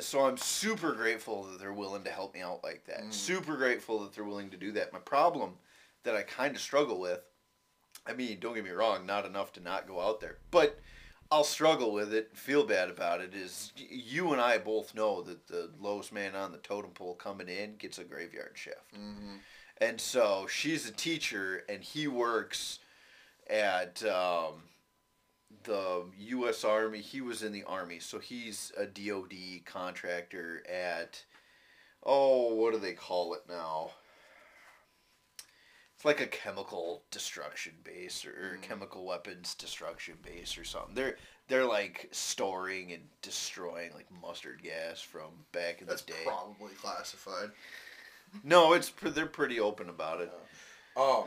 so 0.00 0.20
I'm 0.26 0.36
super 0.36 0.92
grateful 0.92 1.44
that 1.44 1.58
they're 1.58 1.72
willing 1.72 2.04
to 2.04 2.10
help 2.10 2.34
me 2.34 2.40
out 2.40 2.62
like 2.62 2.84
that. 2.86 3.02
Mm. 3.04 3.12
Super 3.12 3.56
grateful 3.56 4.00
that 4.00 4.14
they're 4.14 4.24
willing 4.24 4.50
to 4.50 4.56
do 4.56 4.72
that. 4.72 4.92
My 4.92 4.98
problem 4.98 5.52
that 6.04 6.14
I 6.14 6.22
kind 6.22 6.54
of 6.54 6.60
struggle 6.60 7.00
with 7.00 7.20
I 8.06 8.14
mean, 8.14 8.38
don't 8.40 8.54
get 8.54 8.64
me 8.64 8.70
wrong, 8.70 9.04
not 9.06 9.26
enough 9.26 9.52
to 9.54 9.60
not 9.60 9.86
go 9.86 10.00
out 10.00 10.20
there. 10.20 10.38
But 10.50 10.78
I'll 11.30 11.44
struggle 11.44 11.92
with 11.92 12.14
it, 12.14 12.34
feel 12.34 12.64
bad 12.64 12.88
about 12.88 13.20
it 13.20 13.34
is 13.34 13.72
you 13.76 14.32
and 14.32 14.40
I 14.40 14.56
both 14.56 14.94
know 14.94 15.20
that 15.22 15.46
the 15.46 15.70
lowest 15.78 16.10
man 16.10 16.34
on 16.34 16.52
the 16.52 16.58
totem 16.58 16.92
pole 16.92 17.14
coming 17.14 17.48
in 17.48 17.76
gets 17.76 17.98
a 17.98 18.04
graveyard 18.04 18.52
shift. 18.54 18.94
hmm 18.94 19.36
And 19.80 20.00
so 20.00 20.46
she's 20.50 20.88
a 20.88 20.92
teacher, 20.92 21.62
and 21.68 21.82
he 21.82 22.08
works 22.08 22.80
at 23.48 24.02
um, 24.04 24.62
the 25.64 26.04
U.S. 26.18 26.64
Army. 26.64 26.98
He 27.00 27.20
was 27.20 27.42
in 27.42 27.52
the 27.52 27.62
Army, 27.64 28.00
so 28.00 28.18
he's 28.18 28.72
a 28.76 28.86
DoD 28.86 29.64
contractor 29.64 30.62
at 30.68 31.24
oh, 32.04 32.54
what 32.54 32.72
do 32.72 32.78
they 32.78 32.92
call 32.92 33.34
it 33.34 33.42
now? 33.48 33.90
It's 35.96 36.04
like 36.04 36.20
a 36.20 36.26
chemical 36.28 37.02
destruction 37.10 37.72
base 37.82 38.24
or, 38.24 38.56
Mm. 38.56 38.62
chemical 38.62 39.04
weapons 39.04 39.54
destruction 39.56 40.14
base 40.22 40.56
or 40.56 40.62
something. 40.64 40.94
They're 40.94 41.16
they're 41.48 41.64
like 41.66 42.08
storing 42.12 42.92
and 42.92 43.02
destroying 43.20 43.92
like 43.94 44.06
mustard 44.22 44.62
gas 44.62 45.00
from 45.00 45.30
back 45.50 45.80
in 45.80 45.88
That's 45.88 46.02
the 46.02 46.12
day. 46.12 46.18
probably 46.24 46.72
classified. 46.74 47.50
no, 48.44 48.72
it's 48.72 48.92
they're 49.02 49.26
pretty 49.26 49.60
open 49.60 49.88
about 49.88 50.20
it. 50.20 50.32
Um. 50.96 51.24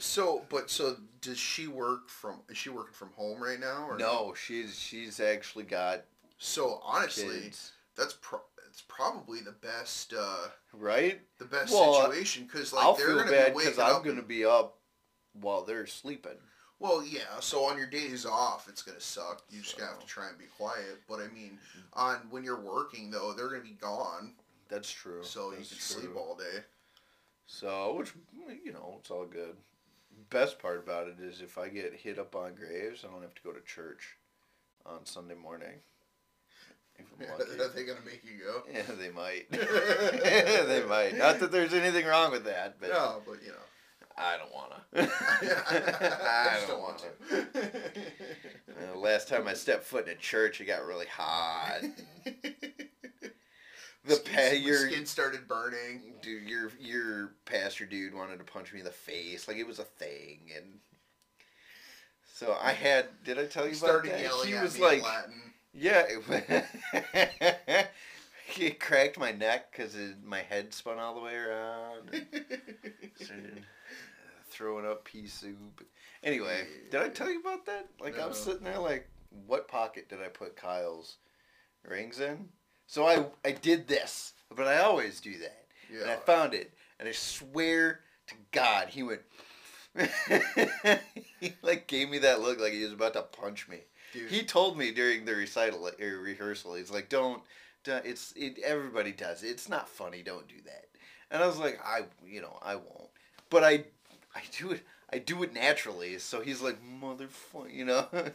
So, 0.00 0.44
but 0.48 0.70
so 0.70 0.96
does 1.20 1.38
she 1.38 1.68
work 1.68 2.08
from? 2.08 2.40
Is 2.48 2.56
she 2.58 2.68
working 2.70 2.94
from 2.94 3.10
home 3.10 3.40
right 3.42 3.60
now? 3.60 3.86
Or 3.88 3.96
No, 3.96 4.34
she's 4.34 4.76
she's 4.78 5.20
actually 5.20 5.64
got 5.64 6.02
So 6.38 6.80
honestly, 6.84 7.42
kids, 7.42 7.72
that's 7.96 8.16
pro- 8.20 8.42
it's 8.68 8.82
probably 8.82 9.40
the 9.40 9.52
best. 9.52 10.12
uh 10.18 10.48
right? 10.72 11.20
The 11.38 11.44
best 11.44 11.72
Well, 11.72 12.02
situation 12.02 12.44
because 12.44 12.72
like 12.72 12.84
I'll 12.84 12.94
they're 12.94 13.06
feel 13.06 13.18
gonna 13.18 13.30
bad 13.30 13.52
be 13.52 13.56
waking 13.66 13.80
I'm 13.80 13.94
up 13.96 14.04
gonna 14.04 14.22
be 14.22 14.44
up 14.44 14.78
while 15.32 15.62
they're 15.62 15.86
sleeping. 15.86 16.38
Well, 16.80 17.04
yeah. 17.06 17.38
So 17.38 17.64
on 17.64 17.78
your 17.78 17.86
days 17.86 18.26
off, 18.26 18.68
it's 18.68 18.82
gonna 18.82 19.00
suck. 19.00 19.42
You 19.48 19.62
just 19.62 19.78
gotta 19.78 19.92
have 19.92 20.00
to 20.00 20.06
try 20.06 20.28
and 20.28 20.36
be 20.36 20.46
quiet. 20.58 21.02
But 21.08 21.20
I 21.20 21.28
mean, 21.28 21.58
on 21.92 22.16
when 22.30 22.42
you're 22.42 22.60
working 22.60 23.12
though, 23.12 23.32
they're 23.32 23.48
gonna 23.48 23.62
be 23.62 23.78
gone, 23.80 24.34
That's 24.68 24.90
true. 24.90 25.22
so 25.22 25.50
you 25.50 25.58
That's 25.58 25.68
can 25.70 25.78
sleep 25.78 26.06
true. 26.12 26.18
all 26.18 26.34
day. 26.36 26.60
So, 27.46 27.96
which 27.98 28.12
you 28.64 28.72
know, 28.72 28.96
it's 29.00 29.10
all 29.10 29.26
good. 29.26 29.56
Best 30.30 30.58
part 30.58 30.78
about 30.78 31.08
it 31.08 31.16
is 31.20 31.40
if 31.40 31.58
I 31.58 31.68
get 31.68 31.92
hit 31.94 32.18
up 32.18 32.34
on 32.34 32.54
graves, 32.54 33.04
I 33.04 33.12
don't 33.12 33.22
have 33.22 33.34
to 33.34 33.42
go 33.42 33.52
to 33.52 33.60
church 33.62 34.16
on 34.86 35.04
Sunday 35.04 35.34
morning. 35.34 35.80
If 36.96 37.06
I'm 37.20 37.26
lucky. 37.38 37.60
Are 37.60 37.68
they 37.68 37.84
gonna 37.84 38.00
make 38.04 38.22
you 38.24 38.44
go? 38.44 38.62
yeah, 38.72 38.82
they 38.98 39.10
might. 39.10 39.50
they 39.50 40.84
might. 40.88 41.16
Not 41.18 41.40
that 41.40 41.50
there's 41.52 41.74
anything 41.74 42.06
wrong 42.06 42.30
with 42.30 42.44
that, 42.44 42.76
but 42.80 42.90
no, 42.90 43.20
but 43.26 43.42
you 43.42 43.48
know. 43.48 43.54
I 44.16 44.36
don't 44.36 44.52
wanna. 44.54 44.80
I 44.94 46.56
I 46.62 46.66
don't 46.68 46.80
want 46.80 46.98
to. 46.98 47.06
Uh, 48.92 48.96
last 48.96 49.26
time 49.28 49.48
I 49.48 49.54
stepped 49.54 49.82
foot 49.82 50.06
in 50.06 50.12
a 50.12 50.16
church, 50.16 50.60
it 50.60 50.66
got 50.66 50.84
really 50.86 51.06
hot. 51.06 51.80
The 54.04 54.16
Skin- 54.16 54.34
pa- 54.34 54.54
your 54.56 54.88
skin 54.90 55.06
started 55.06 55.48
burning. 55.48 56.14
dude, 56.20 56.48
your 56.48 56.70
your 56.78 57.32
pastor 57.46 57.86
dude 57.86 58.14
wanted 58.14 58.38
to 58.38 58.44
punch 58.44 58.72
me 58.72 58.80
in 58.80 58.84
the 58.84 58.90
face, 58.92 59.48
like 59.48 59.56
it 59.56 59.66
was 59.66 59.78
a 59.78 59.84
thing, 59.84 60.40
and 60.54 60.80
so 62.34 62.56
I 62.60 62.72
had. 62.72 63.06
Did 63.24 63.38
I 63.38 63.46
tell 63.46 63.64
you 63.64 63.70
He 63.72 63.76
about 63.78 63.86
started 63.88 64.12
that? 64.12 64.20
yelling 64.20 64.48
he 64.48 64.54
at 64.54 64.62
was 64.62 64.74
me 64.74 64.80
like, 64.82 65.02
Latin. 65.02 65.42
yeah, 65.72 66.04
it, 66.06 67.86
he 68.46 68.70
cracked 68.72 69.18
my 69.18 69.32
neck 69.32 69.72
because 69.72 69.96
my 70.22 70.40
head 70.40 70.74
spun 70.74 70.98
all 70.98 71.14
the 71.14 71.20
way 71.22 71.34
around. 71.36 72.10
started 73.20 73.64
throwing 74.50 74.84
up 74.86 75.04
pea 75.04 75.26
soup. 75.26 75.84
Anyway, 76.22 76.66
did 76.90 77.00
I 77.00 77.08
tell 77.08 77.30
you 77.30 77.40
about 77.40 77.64
that? 77.66 77.88
Like 78.00 78.16
No. 78.18 78.26
I'm 78.26 78.34
sitting 78.34 78.64
there, 78.64 78.78
like, 78.78 79.08
what 79.46 79.66
pocket 79.68 80.08
did 80.08 80.20
I 80.20 80.28
put 80.28 80.56
Kyle's 80.56 81.16
rings 81.88 82.20
in? 82.20 82.48
So 82.86 83.06
I 83.06 83.26
I 83.44 83.52
did 83.52 83.88
this, 83.88 84.32
but 84.54 84.66
I 84.66 84.78
always 84.78 85.20
do 85.20 85.38
that. 85.38 85.66
And 86.02 86.10
I 86.10 86.16
found 86.16 86.54
it, 86.54 86.72
and 86.98 87.08
I 87.08 87.12
swear 87.12 88.00
to 88.28 88.34
God, 88.52 88.88
he 88.88 89.02
went. 89.02 89.20
he 91.40 91.52
like 91.62 91.86
gave 91.86 92.10
me 92.10 92.18
that 92.18 92.40
look 92.40 92.60
like 92.60 92.72
he 92.72 92.82
was 92.82 92.92
about 92.92 93.12
to 93.14 93.22
punch 93.22 93.68
me. 93.68 93.78
Dude, 94.12 94.30
He 94.30 94.42
told 94.42 94.76
me 94.76 94.90
during 94.90 95.24
the 95.24 95.34
recital 95.34 95.88
or 95.88 96.18
rehearsal, 96.18 96.74
he's 96.74 96.90
like, 96.90 97.08
"Don't, 97.08 97.42
don't 97.84 98.04
it's 98.04 98.32
it. 98.36 98.58
Everybody 98.64 99.12
does 99.12 99.42
it. 99.42 99.48
It's 99.48 99.68
not 99.68 99.88
funny. 99.88 100.22
Don't 100.22 100.48
do 100.48 100.56
that." 100.66 100.86
And 101.30 101.42
I 101.42 101.46
was 101.46 101.58
like, 101.58 101.80
"I, 101.84 102.02
you 102.26 102.40
know, 102.40 102.58
I 102.62 102.76
won't." 102.76 103.10
But 103.50 103.64
I, 103.64 103.84
I 104.34 104.42
do 104.58 104.72
it. 104.72 104.82
I 105.12 105.18
do 105.18 105.42
it 105.42 105.52
naturally. 105.54 106.18
So 106.18 106.40
he's 106.40 106.60
like, 106.60 106.78
"Motherfucker," 106.82 107.72
you 107.72 107.84
know. 107.84 108.06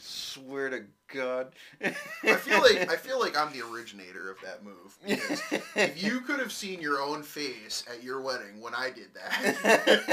swear 0.00 0.70
to 0.70 0.82
God. 1.12 1.52
I 1.82 2.34
feel 2.34 2.60
like 2.60 2.90
I 2.90 2.96
feel 2.96 3.20
like 3.20 3.36
I'm 3.36 3.52
the 3.52 3.62
originator 3.62 4.30
of 4.30 4.38
that 4.42 4.64
move. 4.64 4.96
If 5.76 6.02
you 6.02 6.20
could 6.20 6.38
have 6.40 6.52
seen 6.52 6.80
your 6.80 7.00
own 7.00 7.22
face 7.22 7.84
at 7.90 8.02
your 8.02 8.20
wedding 8.20 8.60
when 8.60 8.74
I 8.74 8.90
did 8.90 9.08
that, 9.14 10.04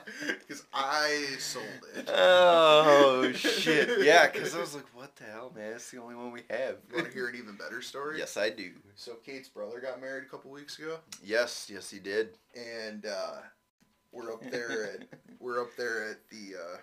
because 0.40 0.64
I 0.72 1.26
sold 1.38 1.64
it. 1.94 2.08
oh 2.08 3.32
shit! 3.32 4.04
Yeah, 4.04 4.28
because 4.28 4.54
I 4.54 4.60
was 4.60 4.74
like, 4.74 4.86
"What 5.50 5.54
the 5.54 5.60
man? 5.60 5.72
It's 5.74 5.90
the 5.90 5.98
only 5.98 6.14
one 6.14 6.32
we 6.32 6.42
have." 6.50 6.76
You 6.88 6.94
want 6.96 7.06
to 7.08 7.12
hear 7.12 7.28
an 7.28 7.36
even 7.36 7.56
better 7.56 7.82
story? 7.82 8.18
Yes, 8.18 8.36
I 8.36 8.50
do. 8.50 8.72
So 8.94 9.14
Kate's 9.16 9.48
brother 9.48 9.80
got 9.80 10.00
married 10.00 10.24
a 10.24 10.28
couple 10.28 10.50
weeks 10.50 10.78
ago, 10.78 10.98
Yes, 11.22 11.68
yes, 11.72 11.90
he 11.90 11.98
did. 11.98 12.36
and 12.54 13.06
uh, 13.06 13.36
we're 14.12 14.32
up 14.32 14.42
there 14.50 14.84
at 14.92 15.08
we're 15.38 15.60
up 15.62 15.74
there 15.76 16.08
at 16.10 16.28
the 16.30 16.56
uh, 16.56 16.76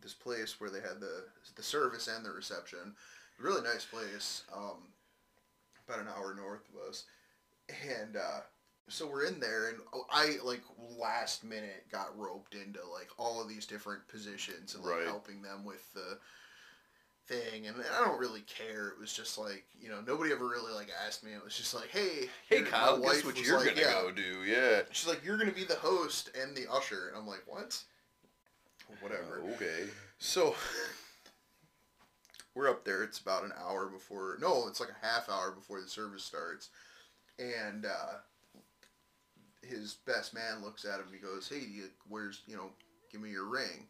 this 0.00 0.14
place 0.14 0.60
where 0.60 0.70
they 0.70 0.80
had 0.80 1.00
the 1.00 1.24
the 1.56 1.62
service 1.62 2.08
and 2.08 2.24
the 2.24 2.30
reception. 2.30 2.94
Really 3.38 3.62
nice 3.62 3.84
place. 3.84 4.44
Um, 4.54 4.88
about 5.88 6.00
an 6.00 6.08
hour 6.16 6.32
north 6.34 6.62
of 6.72 6.88
us, 6.88 7.04
and 8.00 8.16
uh, 8.16 8.40
so 8.88 9.06
we're 9.06 9.24
in 9.24 9.40
there, 9.40 9.68
and 9.70 9.78
oh, 9.92 10.04
I 10.10 10.36
like 10.44 10.62
last 10.98 11.42
minute 11.44 11.86
got 11.90 12.16
roped 12.16 12.54
into 12.54 12.78
like 12.92 13.08
all 13.18 13.42
of 13.42 13.48
these 13.48 13.66
different 13.66 14.06
positions 14.08 14.74
and 14.74 14.84
like 14.84 14.98
Right. 14.98 15.06
helping 15.06 15.42
them 15.42 15.64
with 15.64 15.92
the 15.92 16.18
thing 17.28 17.66
and 17.66 17.76
I 17.96 18.04
don't 18.04 18.18
really 18.18 18.42
care. 18.42 18.88
It 18.88 18.98
was 19.00 19.12
just 19.12 19.38
like, 19.38 19.64
you 19.80 19.88
know, 19.88 20.00
nobody 20.06 20.32
ever 20.32 20.46
really 20.46 20.72
like 20.72 20.88
asked 21.06 21.24
me. 21.24 21.32
It 21.32 21.42
was 21.44 21.56
just 21.56 21.74
like, 21.74 21.88
hey, 21.88 22.28
Hey, 22.48 22.56
here- 22.56 22.64
my 22.64 22.70
Kyle, 22.70 22.98
guess 23.00 23.24
what 23.24 23.40
you're 23.42 23.58
like, 23.58 23.68
gonna 23.76 23.80
yeah. 23.80 23.92
go 23.92 24.10
do? 24.10 24.44
Yeah. 24.44 24.82
She's 24.90 25.08
like, 25.08 25.24
you're 25.24 25.38
gonna 25.38 25.52
be 25.52 25.64
the 25.64 25.76
host 25.76 26.30
and 26.40 26.56
the 26.56 26.70
usher, 26.70 27.08
and 27.08 27.16
I'm 27.16 27.26
like, 27.26 27.42
what? 27.46 27.80
Whatever. 29.00 29.42
Okay. 29.54 29.84
So 30.18 30.54
we're 32.54 32.68
up 32.68 32.84
there. 32.84 33.02
It's 33.04 33.18
about 33.18 33.44
an 33.44 33.52
hour 33.58 33.86
before. 33.86 34.36
No, 34.40 34.66
it's 34.68 34.80
like 34.80 34.90
a 34.90 35.06
half 35.06 35.28
hour 35.28 35.52
before 35.52 35.80
the 35.80 35.88
service 35.88 36.24
starts, 36.24 36.68
and 37.38 37.86
uh, 37.86 38.18
his 39.62 39.94
best 40.06 40.34
man 40.34 40.62
looks 40.62 40.84
at 40.84 40.96
him. 41.00 41.06
and 41.06 41.14
He 41.14 41.20
goes, 41.20 41.48
"Hey, 41.48 41.60
do 41.60 41.70
you, 41.70 41.84
where's 42.08 42.42
you 42.46 42.56
know, 42.56 42.70
give 43.10 43.20
me 43.22 43.30
your 43.30 43.46
ring," 43.46 43.86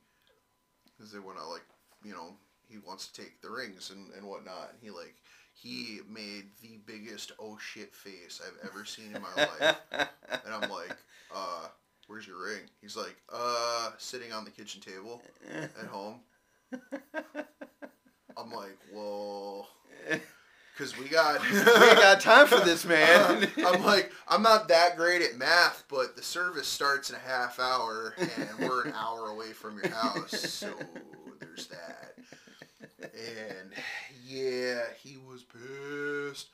because 0.96 1.10
they 1.12 1.18
want 1.18 1.38
to 1.38 1.44
like, 1.46 1.64
you 2.04 2.12
know, 2.12 2.34
he 2.72 2.78
wants 2.78 3.08
to 3.08 3.22
take 3.22 3.40
the 3.40 3.50
rings 3.50 3.90
and 3.90 4.12
and 4.16 4.26
whatnot. 4.26 4.70
And 4.72 4.80
he 4.82 4.90
like. 4.90 5.16
He 5.54 6.00
made 6.08 6.46
the 6.62 6.80
biggest 6.86 7.32
oh 7.38 7.58
shit 7.58 7.94
face 7.94 8.40
I've 8.44 8.70
ever 8.70 8.86
seen 8.86 9.14
in 9.14 9.22
my 9.22 9.34
life. 9.36 9.76
And 10.44 10.54
I'm 10.54 10.70
like, 10.70 10.96
uh, 11.32 11.68
where's 12.06 12.26
your 12.26 12.42
ring? 12.42 12.62
He's 12.80 12.96
like, 12.96 13.14
uh, 13.32 13.90
sitting 13.98 14.32
on 14.32 14.44
the 14.44 14.50
kitchen 14.50 14.80
table 14.80 15.22
at 15.50 15.86
home. 15.86 16.20
I'm 18.36 18.50
like, 18.50 18.76
whoa. 18.92 19.66
Because 20.76 20.98
we 20.98 21.08
got. 21.08 21.42
we 21.50 21.60
got 21.60 22.20
time 22.20 22.46
for 22.46 22.60
this, 22.60 22.84
man. 22.84 23.48
I'm 23.64 23.84
like, 23.84 24.10
I'm 24.28 24.42
not 24.42 24.68
that 24.68 24.96
great 24.96 25.22
at 25.22 25.36
math, 25.36 25.84
but 25.88 26.16
the 26.16 26.22
service 26.22 26.66
starts 26.66 27.10
in 27.10 27.16
a 27.16 27.20
half 27.20 27.60
hour, 27.60 28.14
and 28.18 28.48
we're 28.58 28.84
an 28.86 28.94
hour 28.94 29.28
away 29.28 29.52
from 29.52 29.78
your 29.78 29.92
house, 29.92 30.30
so 30.50 30.72
there's 31.40 31.66
that. 31.68 32.14
And 33.02 33.72
yeah, 34.26 34.82
he 35.02 35.16
was 35.16 35.42
pissed. 35.44 36.48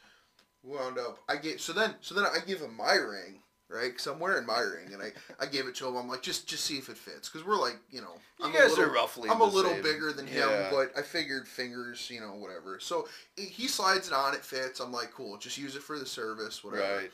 Wound 0.62 0.98
up. 0.98 1.18
I 1.28 1.36
gave 1.36 1.60
so 1.60 1.72
then 1.72 1.94
so 2.00 2.14
then 2.14 2.24
I 2.24 2.38
give 2.46 2.60
him 2.60 2.76
my 2.76 2.94
ring, 2.94 3.40
right? 3.68 3.90
Because 3.90 4.06
I'm 4.08 4.18
wearing 4.18 4.44
my 4.44 4.58
ring, 4.58 4.92
and 4.92 5.00
I, 5.02 5.12
I 5.40 5.46
gave 5.46 5.66
it 5.66 5.76
to 5.76 5.86
him. 5.86 5.96
I'm 5.96 6.08
like, 6.08 6.20
just 6.22 6.48
just 6.48 6.64
see 6.64 6.78
if 6.78 6.88
it 6.88 6.98
fits, 6.98 7.28
because 7.28 7.46
we're 7.46 7.56
like, 7.60 7.76
you 7.90 8.00
know, 8.00 8.14
You 8.40 8.46
I'm 8.46 8.52
guys 8.52 8.70
little, 8.70 8.86
are 8.86 8.92
roughly. 8.92 9.30
I'm 9.30 9.40
a 9.40 9.44
little 9.44 9.70
same. 9.70 9.82
bigger 9.82 10.12
than 10.12 10.26
him, 10.26 10.48
Yeah. 10.48 10.68
but 10.70 10.90
I 10.98 11.02
figured 11.02 11.46
fingers, 11.46 12.10
you 12.10 12.20
know, 12.20 12.34
whatever. 12.34 12.80
So 12.80 13.08
he- 13.36 13.44
he 13.46 13.68
slides 13.68 14.08
it 14.08 14.12
on, 14.12 14.34
it 14.34 14.44
fits. 14.44 14.80
I'm 14.80 14.92
like, 14.92 15.12
cool, 15.12 15.38
just 15.38 15.56
use 15.58 15.76
it 15.76 15.82
for 15.82 15.96
the 15.98 16.06
service, 16.06 16.64
whatever. 16.64 16.96
Right. 16.96 17.10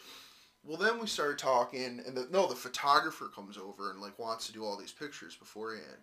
Well, 0.65 0.79
then 0.79 0.99
we 0.99 1.07
started 1.07 1.37
talking, 1.39 2.03
and 2.07 2.17
the, 2.17 2.27
no, 2.31 2.47
the 2.49 2.57
photographer 2.57 3.29
comes 3.29 3.59
over 3.59 3.91
and 3.91 4.01
like 4.01 4.19
wants 4.19 4.47
to 4.47 4.55
do 4.55 4.65
all 4.65 4.79
these 4.79 4.93
pictures 4.93 5.37
beforehand, 5.37 5.99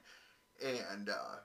and 0.63 1.09
uh, 1.09 1.37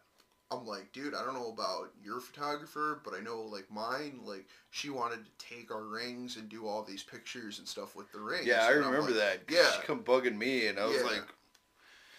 I'm 0.51 0.65
like, 0.65 0.93
dude, 0.93 1.15
I 1.15 1.25
don't 1.25 1.35
know 1.35 1.49
about 1.51 1.91
your 2.03 2.21
photographer, 2.21 3.01
but 3.05 3.15
I 3.15 3.21
know 3.21 3.43
like 3.43 3.71
mine, 3.71 4.21
like 4.25 4.47
she 4.71 4.91
wanted 4.91 5.25
to 5.25 5.45
take 5.45 5.73
our 5.73 5.83
rings 5.85 6.37
and 6.37 6.49
do 6.49 6.67
all 6.67 6.85
these 6.85 7.03
pictures 7.03 7.59
and 7.59 7.67
stuff 7.67 7.97
with 7.97 8.13
the 8.13 8.21
rings. 8.21 8.47
Yeah, 8.47 8.63
I 8.65 8.71
And 8.71 8.85
remember 8.87 9.13
like, 9.13 9.15
that. 9.15 9.41
yeah. 9.51 9.73
She 9.73 9.87
come 9.87 10.03
bugging 10.05 10.37
me, 10.37 10.67
and 10.69 10.79
I 10.79 10.87
was 10.87 10.97
Yeah. 10.97 11.03
like 11.03 11.23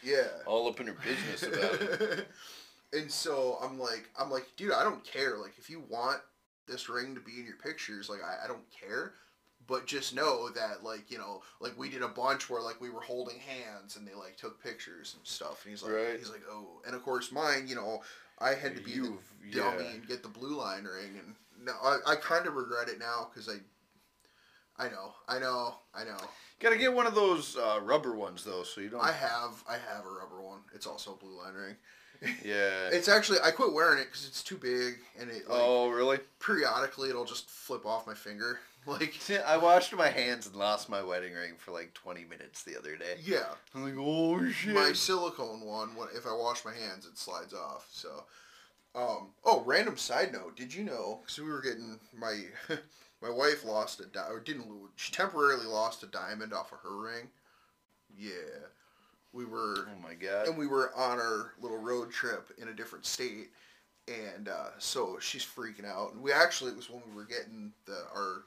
Yeah. 0.04 0.28
all 0.46 0.68
up 0.68 0.80
in 0.80 0.88
her 0.88 0.94
business 0.94 1.44
about 1.48 1.82
it. 1.82 2.28
and 2.94 3.12
so 3.12 3.58
I'm 3.62 3.80
like, 3.80 4.10
I'm 4.20 4.32
like, 4.32 4.48
dude, 4.56 4.74
I 4.74 4.84
don't 4.84 5.04
care. 5.04 5.38
Like, 5.38 5.54
if 5.58 5.70
you 5.70 5.84
want 5.90 6.22
this 6.68 6.90
ring 6.90 7.16
to 7.16 7.22
be 7.22 7.40
in 7.40 7.46
your 7.46 7.58
pictures, 7.58 8.10
like, 8.10 8.22
I, 8.24 8.46
I 8.46 8.48
don't 8.48 8.70
care. 8.72 9.14
But 9.68 9.86
just 9.86 10.16
know 10.16 10.50
that, 10.50 10.84
like, 10.84 11.12
you 11.12 11.18
know, 11.18 11.42
like 11.60 11.78
we 11.78 11.90
did 11.90 12.02
a 12.02 12.08
bunch 12.08 12.50
where 12.50 12.62
like 12.62 12.80
we 12.80 12.90
were 12.90 13.02
holding 13.02 13.38
hands 13.40 13.98
and 13.98 14.08
they 14.08 14.14
like 14.14 14.38
took 14.38 14.64
pictures 14.64 15.16
and 15.18 15.28
stuff. 15.28 15.64
And 15.66 15.72
he's 15.72 15.84
like, 15.84 15.92
Right. 15.92 16.18
he's 16.18 16.30
like, 16.30 16.44
oh, 16.50 16.82
and 16.86 16.96
of 16.96 17.04
course 17.04 17.32
mine, 17.32 17.66
you 17.68 17.76
know, 17.76 18.02
I 18.40 18.54
had 18.54 18.76
to 18.76 18.82
be 18.82 19.00
the 19.00 19.18
dummy 19.52 19.84
yeah. 19.84 19.92
and 19.94 20.08
get 20.08 20.22
the 20.24 20.30
blue 20.30 20.56
line 20.56 20.84
ring, 20.84 21.20
and 21.20 21.36
no, 21.66 21.74
I, 21.84 21.98
I 22.12 22.16
kind 22.16 22.46
of 22.46 22.54
regret 22.54 22.88
it 22.88 23.00
now 23.00 23.30
because 23.34 23.50
I, 23.50 23.58
I 24.84 24.90
know, 24.90 25.14
I 25.28 25.40
know, 25.40 25.76
I 25.94 26.04
know. 26.04 26.18
Gotta 26.60 26.78
get 26.78 26.94
one 26.94 27.08
of 27.08 27.16
those 27.16 27.58
uh, 27.58 27.80
rubber 27.82 28.16
ones 28.16 28.44
though, 28.44 28.64
so 28.64 28.82
you 28.82 28.90
don't. 28.90 29.04
I 29.04 29.12
have, 29.12 29.64
I 29.68 29.74
have 29.74 30.06
a 30.06 30.10
rubber 30.10 30.42
one. 30.42 30.60
It's 30.74 30.86
also 30.86 31.14
a 31.14 31.16
blue 31.16 31.38
line 31.38 31.54
ring. 31.56 31.76
yeah. 32.44 32.90
It's 32.92 33.08
actually 33.08 33.40
I 33.44 33.52
quit 33.52 33.74
wearing 33.74 34.00
it 34.00 34.06
because 34.06 34.28
it's 34.28 34.44
too 34.44 34.58
big 34.58 34.96
and 35.20 35.30
it 35.30 35.48
like 35.50 35.60
oh 35.62 35.90
really? 35.90 36.20
periodically 36.40 37.10
it'll 37.10 37.26
just 37.26 37.50
flip 37.50 37.86
off 37.86 38.08
my 38.08 38.14
finger. 38.16 38.60
Like 38.88 39.20
I 39.46 39.58
washed 39.58 39.94
my 39.94 40.10
hands 40.10 40.48
and 40.48 40.56
lost 40.56 40.90
my 40.90 41.04
wedding 41.04 41.34
ring 41.34 41.54
for 41.58 41.72
like 41.72 41.94
20 41.94 42.26
minutes 42.26 42.64
the 42.64 42.78
other 42.78 42.96
day. 42.96 43.18
yeah, 43.24 43.54
I'm 43.76 43.84
like, 43.84 43.96
oh 43.98 44.50
shit. 44.50 44.74
my 44.74 44.94
silicone 44.94 45.62
one. 45.62 45.90
If 46.16 46.26
I 46.26 46.34
wash 46.34 46.64
my 46.64 46.74
hands, 46.74 47.06
it 47.06 47.18
slides 47.18 47.54
off. 47.54 47.88
So, 47.92 48.24
um, 48.96 49.30
oh, 49.44 49.62
random 49.66 49.98
side 49.98 50.32
note. 50.32 50.56
Did 50.56 50.74
you 50.74 50.84
know? 50.84 51.20
Because 51.22 51.38
we 51.38 51.50
were 51.50 51.62
getting 51.62 52.00
my 52.18 52.44
my 53.22 53.30
wife 53.30 53.66
lost 53.66 54.00
a 54.00 54.06
di- 54.06 54.30
or 54.30 54.40
didn't 54.40 54.70
lose. 54.70 54.90
She 54.96 55.12
temporarily 55.12 55.66
lost 55.66 56.04
a 56.04 56.08
diamond 56.08 56.54
off 56.54 56.72
of 56.72 56.80
her 56.80 56.98
ring. 56.98 57.28
Yeah, 58.18 58.32
we 59.34 59.46
were 59.46 59.88
oh 59.90 60.02
my 60.02 60.14
god. 60.14 60.48
and 60.48 60.58
we 60.58 60.66
were 60.66 60.92
on 60.96 61.20
our 61.20 61.54
little 61.62 61.78
road 61.78 62.12
trip 62.12 62.52
in 62.58 62.70
a 62.70 62.74
different 62.74 63.06
state 63.06 63.52
and 64.08 64.48
uh, 64.48 64.70
so 64.78 65.18
she's 65.20 65.46
freaking 65.46 65.86
out 65.86 66.14
and 66.14 66.22
we 66.22 66.32
actually 66.32 66.72
it 66.72 66.78
was 66.78 66.90
when 66.90 67.02
we 67.08 67.14
were 67.14 67.26
getting 67.26 67.72
the 67.86 67.98
our 68.16 68.44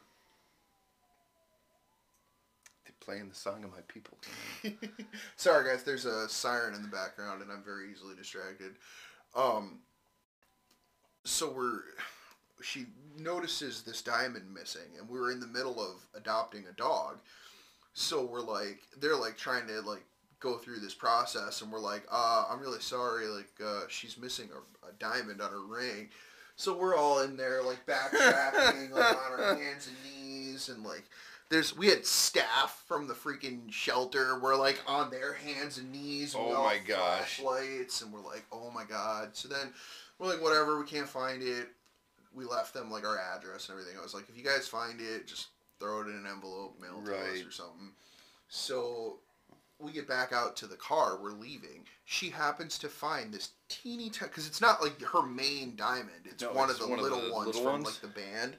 playing 3.00 3.28
the 3.28 3.35
song 3.35 3.64
of 3.64 3.71
my 3.71 3.80
people. 3.89 4.19
sorry 5.36 5.71
guys 5.71 5.82
there's 5.82 6.04
a 6.04 6.28
siren 6.28 6.75
in 6.75 6.82
the 6.82 6.89
background 6.89 7.43
and 7.43 7.50
i'm 7.50 7.63
very 7.65 7.91
easily 7.91 8.15
distracted. 8.15 8.73
Um 9.34 9.80
so 11.25 11.50
we're 11.50 11.80
she 12.63 12.86
notices 13.19 13.82
this 13.82 14.02
diamond 14.02 14.52
missing 14.52 14.97
and 14.99 15.08
we 15.08 15.19
were 15.19 15.32
in 15.32 15.41
the 15.41 15.47
middle 15.47 15.80
of 15.80 16.06
adopting 16.15 16.65
a 16.69 16.73
dog. 16.73 17.19
So 17.95 18.25
we're 18.25 18.41
like 18.41 18.80
they're 19.00 19.17
like 19.17 19.36
trying 19.36 19.67
to 19.69 19.80
like 19.80 20.04
go 20.41 20.56
through 20.56 20.80
this 20.80 20.95
process 20.95 21.60
and 21.60 21.71
we're 21.71 21.78
like 21.78 22.02
uh 22.10 22.47
i'm 22.50 22.60
really 22.60 22.80
sorry 22.80 23.26
like 23.26 23.50
uh 23.63 23.82
she's 23.89 24.17
missing 24.17 24.49
a, 24.54 24.89
a 24.89 24.93
diamond 24.99 25.41
on 25.41 25.50
her 25.50 25.65
ring. 25.65 26.08
So 26.56 26.76
we're 26.76 26.95
all 26.95 27.21
in 27.23 27.36
there 27.36 27.63
like 27.63 27.86
backtracking 27.86 28.91
like 28.91 29.17
on 29.17 29.41
our 29.41 29.54
hands 29.54 29.89
and 29.89 29.97
knees 30.04 30.69
and 30.69 30.84
like 30.84 31.04
there's 31.50 31.76
we 31.76 31.89
had 31.89 32.06
staff 32.06 32.82
from 32.86 33.06
the 33.08 33.15
freaking 33.15 33.71
shelter. 33.71 34.39
We're 34.41 34.56
like 34.56 34.80
on 34.86 35.10
their 35.10 35.34
hands 35.34 35.78
and 35.78 35.93
knees. 35.93 36.34
And 36.34 36.45
Oh 36.47 36.65
my 36.65 36.78
gosh. 36.78 37.36
flashlights 37.41 38.02
and 38.02 38.13
we're 38.13 38.21
like 38.25 38.45
oh 38.52 38.71
my 38.71 38.84
god. 38.84 39.30
So 39.32 39.49
then 39.49 39.73
we're 40.19 40.28
like 40.28 40.43
whatever 40.43 40.78
we 40.78 40.86
can't 40.86 41.08
find 41.08 41.43
it. 41.43 41.69
We 42.34 42.45
left 42.45 42.73
them 42.73 42.91
like 42.91 43.04
our 43.04 43.19
address 43.19 43.69
and 43.69 43.78
everything. 43.78 43.99
I 43.99 44.02
was 44.02 44.15
like 44.15 44.28
if 44.28 44.39
you 44.39 44.45
guys 44.45 44.69
find 44.69 45.00
it 45.00 45.26
just 45.26 45.49
throw 45.80 46.02
it 46.02 46.08
in 46.08 46.15
an 46.15 46.26
envelope 46.30 46.76
mail 46.80 47.00
it 47.02 47.06
to 47.06 47.17
us 47.17 47.47
or 47.47 47.50
something. 47.50 47.91
So 48.49 49.19
we 49.80 49.93
get 49.93 50.06
back 50.06 50.32
out 50.32 50.56
to 50.56 50.67
the 50.67 50.76
car. 50.76 51.19
We're 51.21 51.30
leaving. 51.32 51.84
She 52.04 52.28
happens 52.30 52.78
to 52.78 52.89
find 52.89 53.32
this 53.32 53.50
teeny 53.69 54.10
tiny 54.10 54.28
because 54.28 54.47
it's 54.47 54.60
not 54.60 54.82
like 54.82 55.00
her 55.02 55.23
main 55.23 55.75
diamond. 55.75 56.26
It's 56.26 56.43
No, 56.43 56.52
one 56.52 56.71
it's 56.71 56.78
of 56.80 56.86
the 56.86 56.91
one 56.91 56.99
of 56.99 57.04
little 57.04 57.23
the 57.28 57.32
ones 57.32 57.47
little 57.47 57.63
from 57.63 57.82
ones? 57.82 57.86
like 57.86 58.15
the 58.15 58.21
band 58.21 58.56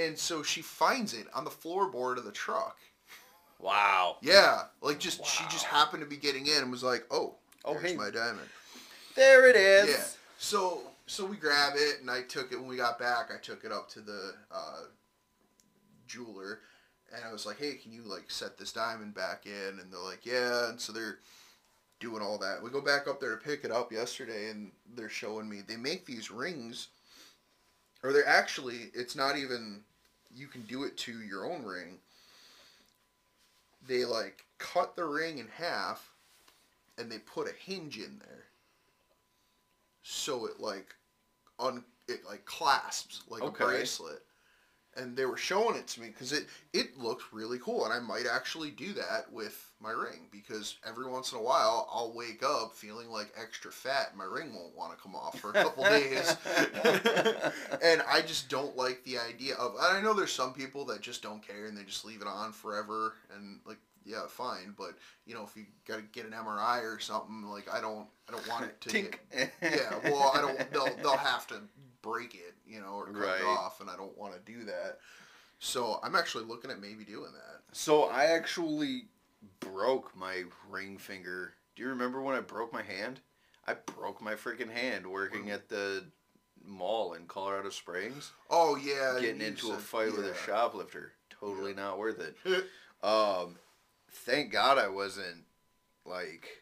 and 0.00 0.18
so 0.18 0.42
she 0.42 0.62
finds 0.62 1.14
it 1.14 1.26
on 1.34 1.44
the 1.44 1.50
floorboard 1.50 2.16
of 2.16 2.24
the 2.24 2.32
truck 2.32 2.76
Wow. 3.58 4.16
yeah 4.22 4.62
like 4.80 4.98
just 4.98 5.24
she 5.26 5.44
just 5.50 5.64
happened 5.66 6.02
to 6.02 6.08
be 6.08 6.16
getting 6.16 6.46
in 6.46 6.62
and 6.62 6.70
was 6.70 6.82
like 6.82 7.04
oh 7.10 7.34
Oh, 7.64 7.74
here's 7.74 7.90
hey. 7.92 7.96
my 7.96 8.10
diamond 8.10 8.48
There 9.14 9.48
it 9.48 9.56
is. 9.56 9.90
yeah. 9.90 10.04
So 10.38 10.80
so 11.06 11.26
we 11.26 11.36
grab 11.36 11.72
it, 11.76 12.00
and 12.00 12.08
I 12.10 12.22
took 12.22 12.52
it 12.52 12.56
when 12.58 12.68
we 12.68 12.76
got 12.76 12.98
back. 12.98 13.30
I 13.34 13.38
took 13.38 13.64
it 13.64 13.72
up 13.72 13.88
to 13.90 14.00
the 14.00 14.32
uh, 14.50 14.82
jeweler, 16.06 16.60
and 17.14 17.22
I 17.24 17.32
was 17.32 17.44
like, 17.46 17.58
"Hey, 17.58 17.74
can 17.74 17.92
you 17.92 18.02
like 18.04 18.30
set 18.30 18.56
this 18.56 18.72
diamond 18.72 19.12
back 19.14 19.44
in?" 19.44 19.78
And 19.80 19.92
they're 19.92 20.00
like, 20.00 20.24
"Yeah." 20.24 20.68
And 20.70 20.80
so 20.80 20.92
they're 20.92 21.18
doing 21.98 22.22
all 22.22 22.38
that. 22.38 22.62
We 22.62 22.70
go 22.70 22.80
back 22.80 23.08
up 23.08 23.20
there 23.20 23.36
to 23.36 23.44
pick 23.44 23.64
it 23.64 23.70
up 23.72 23.92
yesterday, 23.92 24.50
and 24.50 24.70
they're 24.94 25.08
showing 25.10 25.48
me 25.48 25.60
they 25.66 25.76
make 25.76 26.06
these 26.06 26.30
rings, 26.30 26.88
or 28.02 28.12
they're 28.12 28.26
actually 28.26 28.90
it's 28.94 29.16
not 29.16 29.36
even 29.36 29.82
you 30.34 30.46
can 30.46 30.62
do 30.62 30.84
it 30.84 30.96
to 30.98 31.20
your 31.22 31.44
own 31.50 31.64
ring. 31.64 31.98
They 33.86 34.04
like 34.04 34.44
cut 34.58 34.94
the 34.96 35.04
ring 35.04 35.38
in 35.38 35.48
half, 35.48 36.12
and 36.98 37.10
they 37.10 37.18
put 37.18 37.48
a 37.48 37.52
hinge 37.52 37.96
in 37.98 38.18
there 38.26 38.44
so 40.02 40.46
it 40.46 40.58
like 40.60 40.94
un 41.58 41.84
it 42.08 42.24
like 42.24 42.44
clasps 42.44 43.22
like 43.28 43.42
Okay. 43.42 43.64
a 43.64 43.66
bracelet 43.66 44.22
and 44.96 45.16
they 45.16 45.24
were 45.24 45.36
showing 45.36 45.76
it 45.76 45.86
to 45.86 46.00
me 46.00 46.08
because 46.08 46.32
it 46.32 46.46
it 46.72 46.98
looked 46.98 47.32
really 47.32 47.58
cool 47.58 47.84
and 47.84 47.92
i 47.94 48.00
might 48.00 48.24
actually 48.30 48.70
do 48.70 48.92
that 48.92 49.30
with 49.32 49.70
my 49.80 49.90
ring 49.90 50.26
because 50.32 50.76
every 50.86 51.06
once 51.08 51.32
in 51.32 51.38
a 51.38 51.42
while 51.42 51.88
i'll 51.92 52.12
wake 52.12 52.42
up 52.42 52.74
feeling 52.74 53.08
like 53.08 53.32
extra 53.40 53.70
fat 53.70 54.08
and 54.10 54.18
my 54.18 54.24
ring 54.24 54.52
won't 54.54 54.76
want 54.76 54.92
to 54.96 55.02
come 55.02 55.14
off 55.14 55.38
for 55.38 55.50
a 55.50 55.52
couple 55.54 55.84
days 55.84 56.36
and 57.82 58.02
i 58.08 58.20
just 58.26 58.48
don't 58.48 58.76
like 58.76 59.02
the 59.04 59.18
idea 59.18 59.54
of 59.56 59.74
and 59.74 59.96
i 59.96 60.00
know 60.00 60.12
there's 60.14 60.32
some 60.32 60.52
people 60.52 60.84
that 60.84 61.00
just 61.00 61.22
don't 61.22 61.46
care 61.46 61.66
and 61.66 61.76
they 61.76 61.84
just 61.84 62.04
leave 62.04 62.20
it 62.20 62.26
on 62.26 62.52
forever 62.52 63.14
and 63.36 63.60
like 63.66 63.78
yeah 64.04 64.26
fine 64.28 64.74
but 64.76 64.92
you 65.26 65.34
know 65.34 65.42
if 65.44 65.54
you 65.56 65.64
gotta 65.86 66.02
get 66.12 66.24
an 66.24 66.32
mri 66.32 66.82
or 66.82 66.98
something 66.98 67.42
like 67.44 67.72
i 67.72 67.80
don't 67.80 68.06
i 68.28 68.32
don't 68.32 68.48
want 68.48 68.64
it 68.64 68.80
to 68.80 68.90
get- 69.32 69.52
yeah, 69.62 69.94
well, 70.10 70.32
I 70.34 70.40
don't. 70.40 70.72
They'll 70.72 70.96
they'll 71.02 71.16
have 71.16 71.46
to 71.48 71.60
break 72.02 72.34
it, 72.34 72.54
you 72.66 72.80
know, 72.80 72.94
or 72.94 73.06
cut 73.06 73.16
Right. 73.16 73.40
it 73.40 73.44
off, 73.46 73.80
and 73.80 73.88
I 73.90 73.96
don't 73.96 74.16
want 74.16 74.34
to 74.34 74.40
do 74.52 74.64
that. 74.64 74.98
So 75.58 76.00
I'm 76.02 76.14
actually 76.14 76.44
looking 76.44 76.70
at 76.70 76.80
maybe 76.80 77.04
doing 77.04 77.32
that. 77.32 77.60
So 77.72 78.04
I 78.04 78.26
actually 78.26 79.08
broke 79.60 80.16
my 80.16 80.44
ring 80.68 80.96
finger. 80.98 81.54
Do 81.76 81.82
you 81.82 81.88
remember 81.90 82.20
when 82.22 82.34
I 82.36 82.40
broke 82.40 82.72
my 82.72 82.82
hand? 82.82 83.20
I 83.66 83.74
broke 83.74 84.20
my 84.22 84.34
freaking 84.34 84.70
hand 84.70 85.06
working 85.06 85.50
at 85.50 85.68
the 85.68 86.04
mall 86.64 87.14
in 87.14 87.26
Colorado 87.26 87.70
Springs, 87.70 88.32
Oh 88.50 88.76
yeah, 88.76 89.18
getting 89.20 89.40
into 89.40 89.68
a 89.68 89.74
said- 89.74 89.80
fight 89.82 90.12
with 90.16 90.26
a 90.26 90.34
shoplifter. 90.34 91.12
Totally 91.30 91.74
not 91.74 91.98
worth 91.98 92.20
it. 92.20 92.36
Um, 93.02 93.56
thank 94.10 94.52
God 94.52 94.76
I 94.76 94.88
wasn't 94.88 95.44
like 96.04 96.59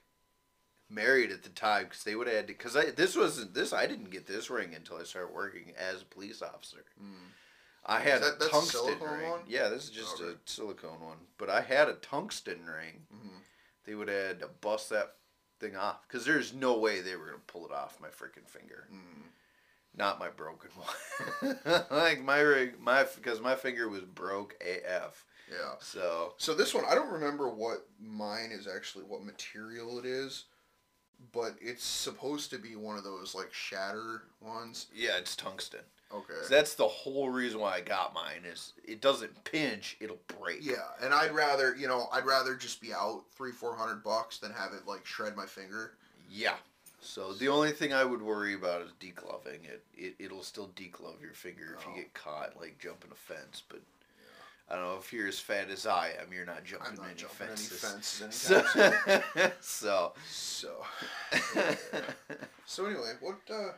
married 0.90 1.31
at 1.31 1.42
the 1.42 1.48
time 1.51 1.85
because 1.85 2.05
they 2.05 2.14
would 2.14 2.27
have 2.27 2.37
had 2.37 2.46
to. 2.48 2.53
Because 2.55 2.77
I 2.77 2.87
this 2.90 3.16
wasn't 3.16 3.55
this. 3.55 3.72
I 3.72 3.87
didn't 3.87 4.11
get 4.11 4.27
this 4.27 4.51
ring 4.51 4.74
until 4.74 4.96
I 4.98 5.05
started 5.05 5.35
working 5.35 5.72
as 5.79 6.03
a 6.03 6.07
police 6.07 6.42
officer. 6.42 6.85
Mm. 7.03 7.12
I 7.87 8.01
had 8.01 8.22
that- 8.22 8.42
a 8.42 8.48
tungsten 8.48 8.98
ring. 9.01 9.31
one? 9.31 9.40
Yeah, 9.46 9.68
this 9.68 9.85
is 9.85 9.90
just 9.90 10.20
Okay. 10.20 10.33
a 10.33 10.37
silicone 10.44 11.01
one. 11.01 11.18
But 11.38 11.48
I 11.51 11.61
had 11.62 11.88
a 11.88 11.94
tungsten 11.94 12.66
ring. 12.66 13.07
Mhm. 13.14 13.40
They 13.85 13.94
would 13.94 14.09
have 14.09 14.27
had 14.27 14.40
to 14.40 14.48
bust 14.48 14.90
that 14.90 15.16
thing 15.61 15.74
off 15.77 16.07
because 16.07 16.24
there's 16.27 16.53
no 16.53 16.79
way 16.79 17.01
they 17.01 17.16
were 17.16 17.27
gonna 17.27 17.38
pull 17.46 17.64
it 17.66 17.72
off 17.72 18.01
my 18.01 18.09
freaking 18.09 18.46
finger. 18.48 18.87
Mm. 18.92 19.22
Not 19.94 20.18
my 20.18 20.29
broken 20.29 20.70
one. 20.74 21.85
like 21.90 22.22
my 22.22 22.40
ring, 22.40 22.74
my 22.79 23.05
because 23.05 23.40
my 23.40 23.57
finger 23.57 23.88
was 23.88 24.03
broke 24.03 24.55
AF. 24.61 25.24
Yeah. 25.51 25.74
So 25.81 26.35
So 26.37 26.55
this 26.55 26.74
one, 26.74 26.85
I 26.85 26.94
don't 26.94 27.11
remember 27.11 27.48
what 27.48 27.88
mine 27.98 28.51
is 28.53 28.66
actually, 28.68 29.05
what 29.05 29.22
material 29.24 29.98
it 29.98 30.05
is, 30.05 30.44
but 31.33 31.54
it's 31.61 31.85
supposed 31.85 32.50
to 32.50 32.59
be 32.59 32.76
one 32.76 32.96
of 32.96 33.04
those 33.04 33.35
like 33.35 33.52
shatter 33.52 34.22
ones. 34.40 34.87
yeah, 34.94 35.16
it's 35.18 35.35
tungsten. 35.37 35.81
Okay. 36.14 36.33
So 36.44 36.48
that's 36.54 36.74
the 36.74 36.88
whole 36.88 37.28
reason 37.28 37.61
why 37.61 37.74
I 37.74 37.81
got 37.83 38.14
mine. 38.14 38.42
Is 38.50 38.72
it 38.85 39.00
doesn't 39.02 39.44
pinch, 39.44 39.96
it'll 40.00 40.18
break. 40.40 40.61
Yeah, 40.64 40.76
and 41.02 41.12
I'd 41.12 41.33
rather, 41.35 41.74
you 41.76 41.87
know, 41.87 42.07
I'd 42.12 42.24
rather 42.24 42.54
just 42.54 42.81
be 42.81 42.94
out 42.94 43.24
three, 43.37 43.52
four 43.52 43.76
hundred 43.76 44.02
bucks 44.02 44.38
than 44.38 44.50
have 44.52 44.72
it 44.72 44.87
like 44.87 45.04
shred 45.04 45.37
my 45.37 45.44
finger. 45.46 45.92
Yeah. 46.31 46.54
So 47.00 47.33
the 47.35 47.48
only 47.48 47.72
thing 47.72 47.92
I 47.92 48.04
would 48.04 48.22
worry 48.22 48.54
about 48.54 48.83
is 48.83 48.90
degloving 49.00 49.64
it. 49.64 49.85
It 49.94 50.14
it'll 50.18 50.42
still 50.42 50.70
deglove 50.76 51.20
your 51.20 51.33
finger 51.35 51.76
if 51.78 51.87
Oh. 51.87 51.90
you 51.90 51.96
get 52.02 52.14
caught 52.14 52.59
like 52.59 52.78
jumping 52.78 53.11
a 53.12 53.14
fence. 53.14 53.62
But 53.68 53.81
I 54.70 54.74
don't 54.74 54.85
know 54.85 54.96
if 54.98 55.12
you're 55.12 55.28
as 55.28 55.38
fat 55.38 55.70
as 55.70 55.87
I 55.87 56.11
am, 56.20 56.33
you're 56.33 56.44
not 56.44 56.64
jumping 56.64 56.90
I'm 56.90 56.96
not 56.96 57.07
any 57.07 57.14
jumping 57.14 57.46
any 57.46 57.57
fences. 57.57 58.20
fences 58.20 58.50
anytime 58.52 59.52
So, 59.61 60.12
so 60.28 60.74
So, 61.33 61.72
so 62.66 62.87
anyway, 62.87 63.12
what 63.20 63.38
uh, 63.50 63.72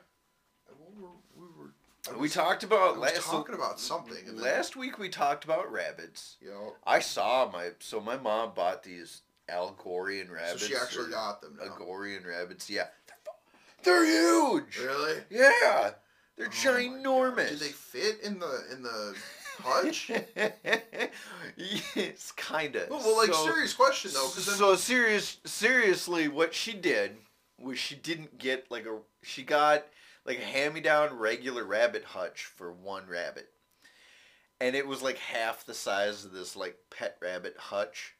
what 0.76 0.96
were, 1.00 1.08
we 1.36 1.46
were 1.56 1.72
we 2.18 2.28
talked 2.28 2.64
I 2.64 2.66
about 2.66 2.98
was 2.98 3.12
last 3.12 3.26
talking 3.26 3.54
about 3.54 3.78
something. 3.78 4.16
Last 4.36 4.74
week. 4.74 4.98
We 4.98 5.08
talked 5.08 5.44
about 5.44 5.70
rabbits. 5.70 6.36
you 6.40 6.72
I 6.86 7.00
saw 7.00 7.50
my 7.52 7.70
so 7.78 8.00
my 8.00 8.16
mom 8.16 8.52
bought 8.54 8.82
these 8.82 9.22
Algorian 9.48 10.30
rabbits. 10.30 10.62
so 10.62 10.68
she 10.68 10.76
actually 10.76 11.10
got 11.10 11.40
them. 11.40 11.58
Now. 11.60 11.66
Agorian 11.72 12.26
rabbits. 12.26 12.70
Yeah, 12.70 12.86
they're, 13.84 14.02
they're 14.02 14.06
huge. 14.06 14.78
Really? 14.78 15.20
Yeah, 15.30 15.90
they're 16.36 16.46
Oh 16.46 16.50
ginormous. 16.50 17.50
Do 17.50 17.56
they 17.56 17.68
fit 17.68 18.20
in 18.22 18.38
the 18.38 18.64
in 18.72 18.82
the 18.82 19.14
hutch? 19.62 20.10
yes, 21.56 22.32
kinda. 22.36 22.86
well, 22.90 23.00
well, 23.00 23.16
like 23.16 23.32
so, 23.34 23.44
serious 23.44 23.74
question 23.74 24.10
though, 24.14 24.28
because 24.28 24.56
so 24.56 24.74
serious. 24.76 25.38
Seriously, 25.44 26.28
what 26.28 26.54
she 26.54 26.72
did 26.72 27.16
was 27.58 27.78
she 27.78 27.94
didn't 27.94 28.38
get 28.38 28.70
like 28.70 28.86
a. 28.86 28.98
She 29.22 29.42
got 29.42 29.84
like 30.24 30.38
a 30.38 30.44
hand-me-down 30.44 31.16
regular 31.18 31.64
rabbit 31.64 32.04
hutch 32.04 32.44
for 32.44 32.72
one 32.72 33.06
rabbit, 33.08 33.48
and 34.60 34.74
it 34.76 34.86
was 34.86 35.02
like 35.02 35.18
half 35.18 35.64
the 35.64 35.74
size 35.74 36.24
of 36.24 36.32
this 36.32 36.56
like 36.56 36.76
pet 36.90 37.16
rabbit 37.20 37.56
hutch. 37.58 38.14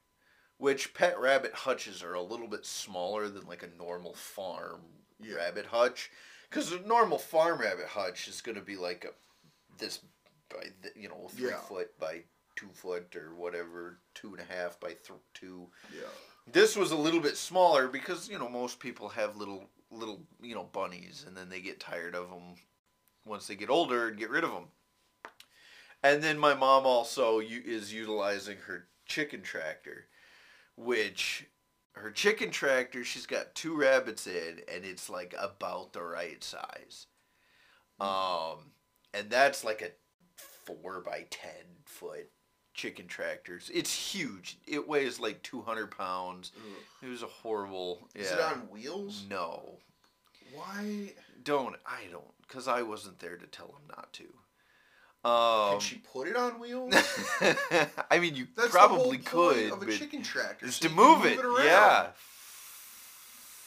Which 0.58 0.92
pet 0.92 1.18
rabbit 1.18 1.54
hutches 1.54 2.02
are 2.02 2.12
a 2.12 2.20
little 2.22 2.46
bit 2.48 2.66
smaller 2.66 3.28
than 3.30 3.46
like 3.46 3.62
a 3.62 3.78
normal 3.82 4.12
farm 4.12 4.80
Yeah. 5.18 5.36
rabbit 5.36 5.64
hutch, 5.64 6.10
because 6.50 6.70
a 6.70 6.80
normal 6.80 7.16
farm 7.16 7.60
rabbit 7.60 7.86
hutch 7.86 8.28
is 8.28 8.42
going 8.42 8.56
to 8.56 8.60
be 8.60 8.76
like 8.76 9.06
a 9.06 9.12
this 9.78 10.00
by 10.50 10.62
th- 10.82 10.94
you 10.96 11.08
know 11.08 11.28
three 11.34 11.50
Yeah. 11.50 11.60
foot 11.60 11.98
by 11.98 12.22
two 12.56 12.68
foot 12.74 13.14
or 13.16 13.34
whatever 13.34 13.98
two 14.14 14.34
and 14.34 14.40
a 14.40 14.52
half 14.52 14.78
by 14.80 14.88
th- 14.88 15.18
two. 15.34 15.68
yeah, 15.94 16.02
This 16.46 16.76
was 16.76 16.90
a 16.90 16.96
little 16.96 17.20
bit 17.20 17.36
smaller 17.36 17.88
because 17.88 18.28
you 18.28 18.38
know 18.38 18.48
most 18.48 18.78
people 18.80 19.08
have 19.10 19.36
little 19.36 19.70
little 19.90 20.20
you 20.40 20.54
know 20.54 20.64
bunnies 20.64 21.24
and 21.26 21.36
then 21.36 21.48
they 21.48 21.60
get 21.60 21.80
tired 21.80 22.14
of 22.14 22.28
them 22.30 22.54
once 23.24 23.46
they 23.46 23.54
get 23.56 23.70
older 23.70 24.08
and 24.08 24.18
get 24.18 24.30
rid 24.30 24.44
of 24.44 24.50
them. 24.50 24.68
And 26.02 26.22
then 26.22 26.38
my 26.38 26.54
mom 26.54 26.86
also 26.86 27.40
u- 27.40 27.62
is 27.64 27.92
utilizing 27.92 28.56
her 28.66 28.88
chicken 29.06 29.42
tractor, 29.42 30.06
which 30.76 31.46
her 31.92 32.10
chicken 32.10 32.50
tractor 32.50 33.04
she's 33.04 33.26
got 33.26 33.54
two 33.54 33.76
rabbits 33.76 34.26
in 34.26 34.60
and 34.72 34.84
it's 34.84 35.10
like 35.10 35.34
about 35.38 35.92
the 35.92 36.02
right 36.02 36.42
size. 36.42 37.06
Um, 38.00 38.72
and 39.12 39.28
that's 39.28 39.62
like 39.64 39.82
a 39.82 39.90
four 40.64 41.00
by 41.00 41.26
ten 41.30 41.50
foot 41.84 42.28
chicken 42.74 43.06
tractors. 43.06 43.70
It's 43.74 43.92
huge. 43.92 44.58
It 44.66 44.86
weighs 44.88 45.18
like 45.20 45.42
two 45.42 45.62
hundred 45.62 45.96
pounds. 45.96 46.52
Ugh. 46.56 46.76
It 47.02 47.08
was 47.08 47.22
a 47.22 47.26
horrible. 47.26 48.08
Yeah. 48.14 48.22
Is 48.22 48.30
it 48.32 48.40
on 48.40 48.68
wheels? 48.70 49.24
No, 49.28 49.78
Why 50.54 51.12
don't. 51.42 51.76
I 51.86 52.02
don't, 52.10 52.24
cause 52.48 52.68
I 52.68 52.82
wasn't 52.82 53.18
there 53.18 53.36
to 53.36 53.46
tell 53.46 53.66
him 53.68 53.88
not 53.96 54.12
to. 54.14 54.24
Um, 55.22 55.72
can 55.72 55.80
she 55.80 55.96
put 55.96 56.28
it 56.28 56.36
on 56.36 56.58
wheels? 56.58 56.94
I 58.10 58.18
mean, 58.18 58.34
you 58.34 58.46
That's 58.56 58.70
probably 58.70 59.18
the 59.18 59.28
whole 59.30 59.50
point 59.50 59.68
could, 59.68 59.72
of 59.72 59.82
a 59.88 59.92
chicken 59.92 60.22
tractor. 60.22 60.64
just 60.64 60.80
so 60.82 60.88
to 60.88 60.94
can 60.94 60.96
move 60.96 61.26
it. 61.26 61.38
around. 61.44 61.64
yeah. 61.66 62.06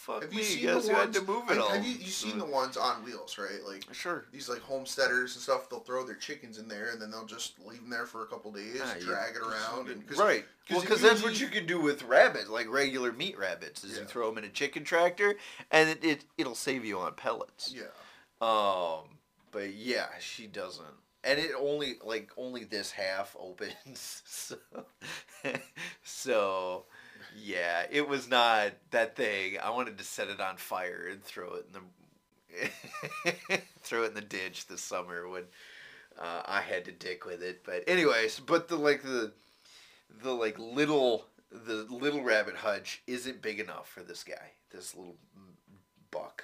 Fuck 0.03 0.23
Have 0.23 0.31
me. 0.31 0.39
you 0.39 0.43
seen 0.43 0.61
Guess 0.63 0.85
the 0.87 0.91
ones? 0.91 1.15
had 1.15 1.25
to 1.25 1.31
move 1.31 1.49
it 1.49 1.57
all? 1.57 1.69
have 1.69 1.85
you, 1.85 1.93
you 1.93 2.07
seen 2.11 2.37
the 2.37 2.43
ones 2.43 2.75
on 2.75 3.05
wheels, 3.05 3.37
right? 3.37 3.63
Like 3.65 3.85
Sure. 3.93 4.25
these 4.33 4.49
like 4.49 4.59
homesteaders 4.59 5.33
and 5.35 5.41
stuff. 5.41 5.69
They'll 5.69 5.79
throw 5.79 6.03
their 6.05 6.17
chickens 6.17 6.57
in 6.57 6.67
there 6.67 6.89
and 6.91 7.01
then 7.01 7.09
they'll 7.09 7.25
just 7.25 7.53
leave 7.65 7.79
them 7.79 7.89
there 7.89 8.05
for 8.05 8.21
a 8.23 8.25
couple 8.25 8.51
days, 8.51 8.81
Ah, 8.83 8.95
drag 8.99 9.37
it 9.37 9.41
around, 9.41 9.87
and 9.87 10.05
cause, 10.05 10.17
right. 10.17 10.43
'cause 10.67 10.71
Well, 10.75 10.81
because 10.81 11.01
that's 11.01 11.23
what 11.23 11.39
you 11.39 11.47
can 11.47 11.65
do 11.65 11.79
with 11.79 12.03
rabbits, 12.03 12.49
like 12.49 12.67
regular 12.69 13.13
meat 13.13 13.37
rabbits, 13.37 13.85
is 13.85 13.93
Yeah. 13.93 14.01
you 14.01 14.05
throw 14.05 14.27
them 14.27 14.39
in 14.39 14.43
a 14.43 14.49
chicken 14.49 14.83
tractor, 14.83 15.35
and 15.71 15.87
it, 15.89 16.03
it 16.03 16.25
it'll 16.37 16.53
save 16.53 16.83
you 16.83 16.99
on 16.99 17.13
pellets. 17.13 17.73
Yeah. 17.73 17.83
Um, 18.45 19.19
but 19.51 19.73
yeah, 19.73 20.07
she 20.19 20.47
doesn't, 20.47 20.85
and 21.23 21.39
it 21.39 21.51
only 21.57 21.95
like 22.03 22.29
only 22.35 22.65
this 22.65 22.91
half 22.91 23.37
opens, 23.39 24.21
so 24.25 24.57
so 26.03 26.85
yeah, 27.35 27.85
it 27.91 28.07
was 28.07 28.29
not 28.29 28.73
that 28.91 29.15
thing. 29.15 29.57
I 29.61 29.69
wanted 29.69 29.97
to 29.97 30.03
set 30.03 30.29
it 30.29 30.39
on 30.39 30.57
fire 30.57 31.07
and 31.11 31.23
throw 31.23 31.55
it 31.55 31.67
in 31.67 31.73
the 31.73 31.81
throw 33.81 34.03
it 34.03 34.09
in 34.09 34.13
the 34.13 34.21
ditch 34.21 34.67
this 34.67 34.81
summer 34.81 35.27
when 35.27 35.43
uh, 36.19 36.43
I 36.45 36.61
had 36.61 36.85
to 36.85 36.91
dick 36.91 37.25
with 37.25 37.41
it. 37.41 37.63
But 37.65 37.83
anyways, 37.87 38.39
but 38.39 38.67
the 38.67 38.75
like 38.75 39.03
the 39.03 39.31
the 40.21 40.31
like 40.31 40.57
little 40.59 41.25
the 41.51 41.87
little 41.89 42.23
rabbit 42.23 42.55
hutch 42.55 43.01
isn't 43.07 43.41
big 43.41 43.59
enough 43.59 43.87
for 43.87 44.01
this 44.01 44.23
guy. 44.23 44.51
This 44.71 44.95
little 44.95 45.17
buck, 46.11 46.43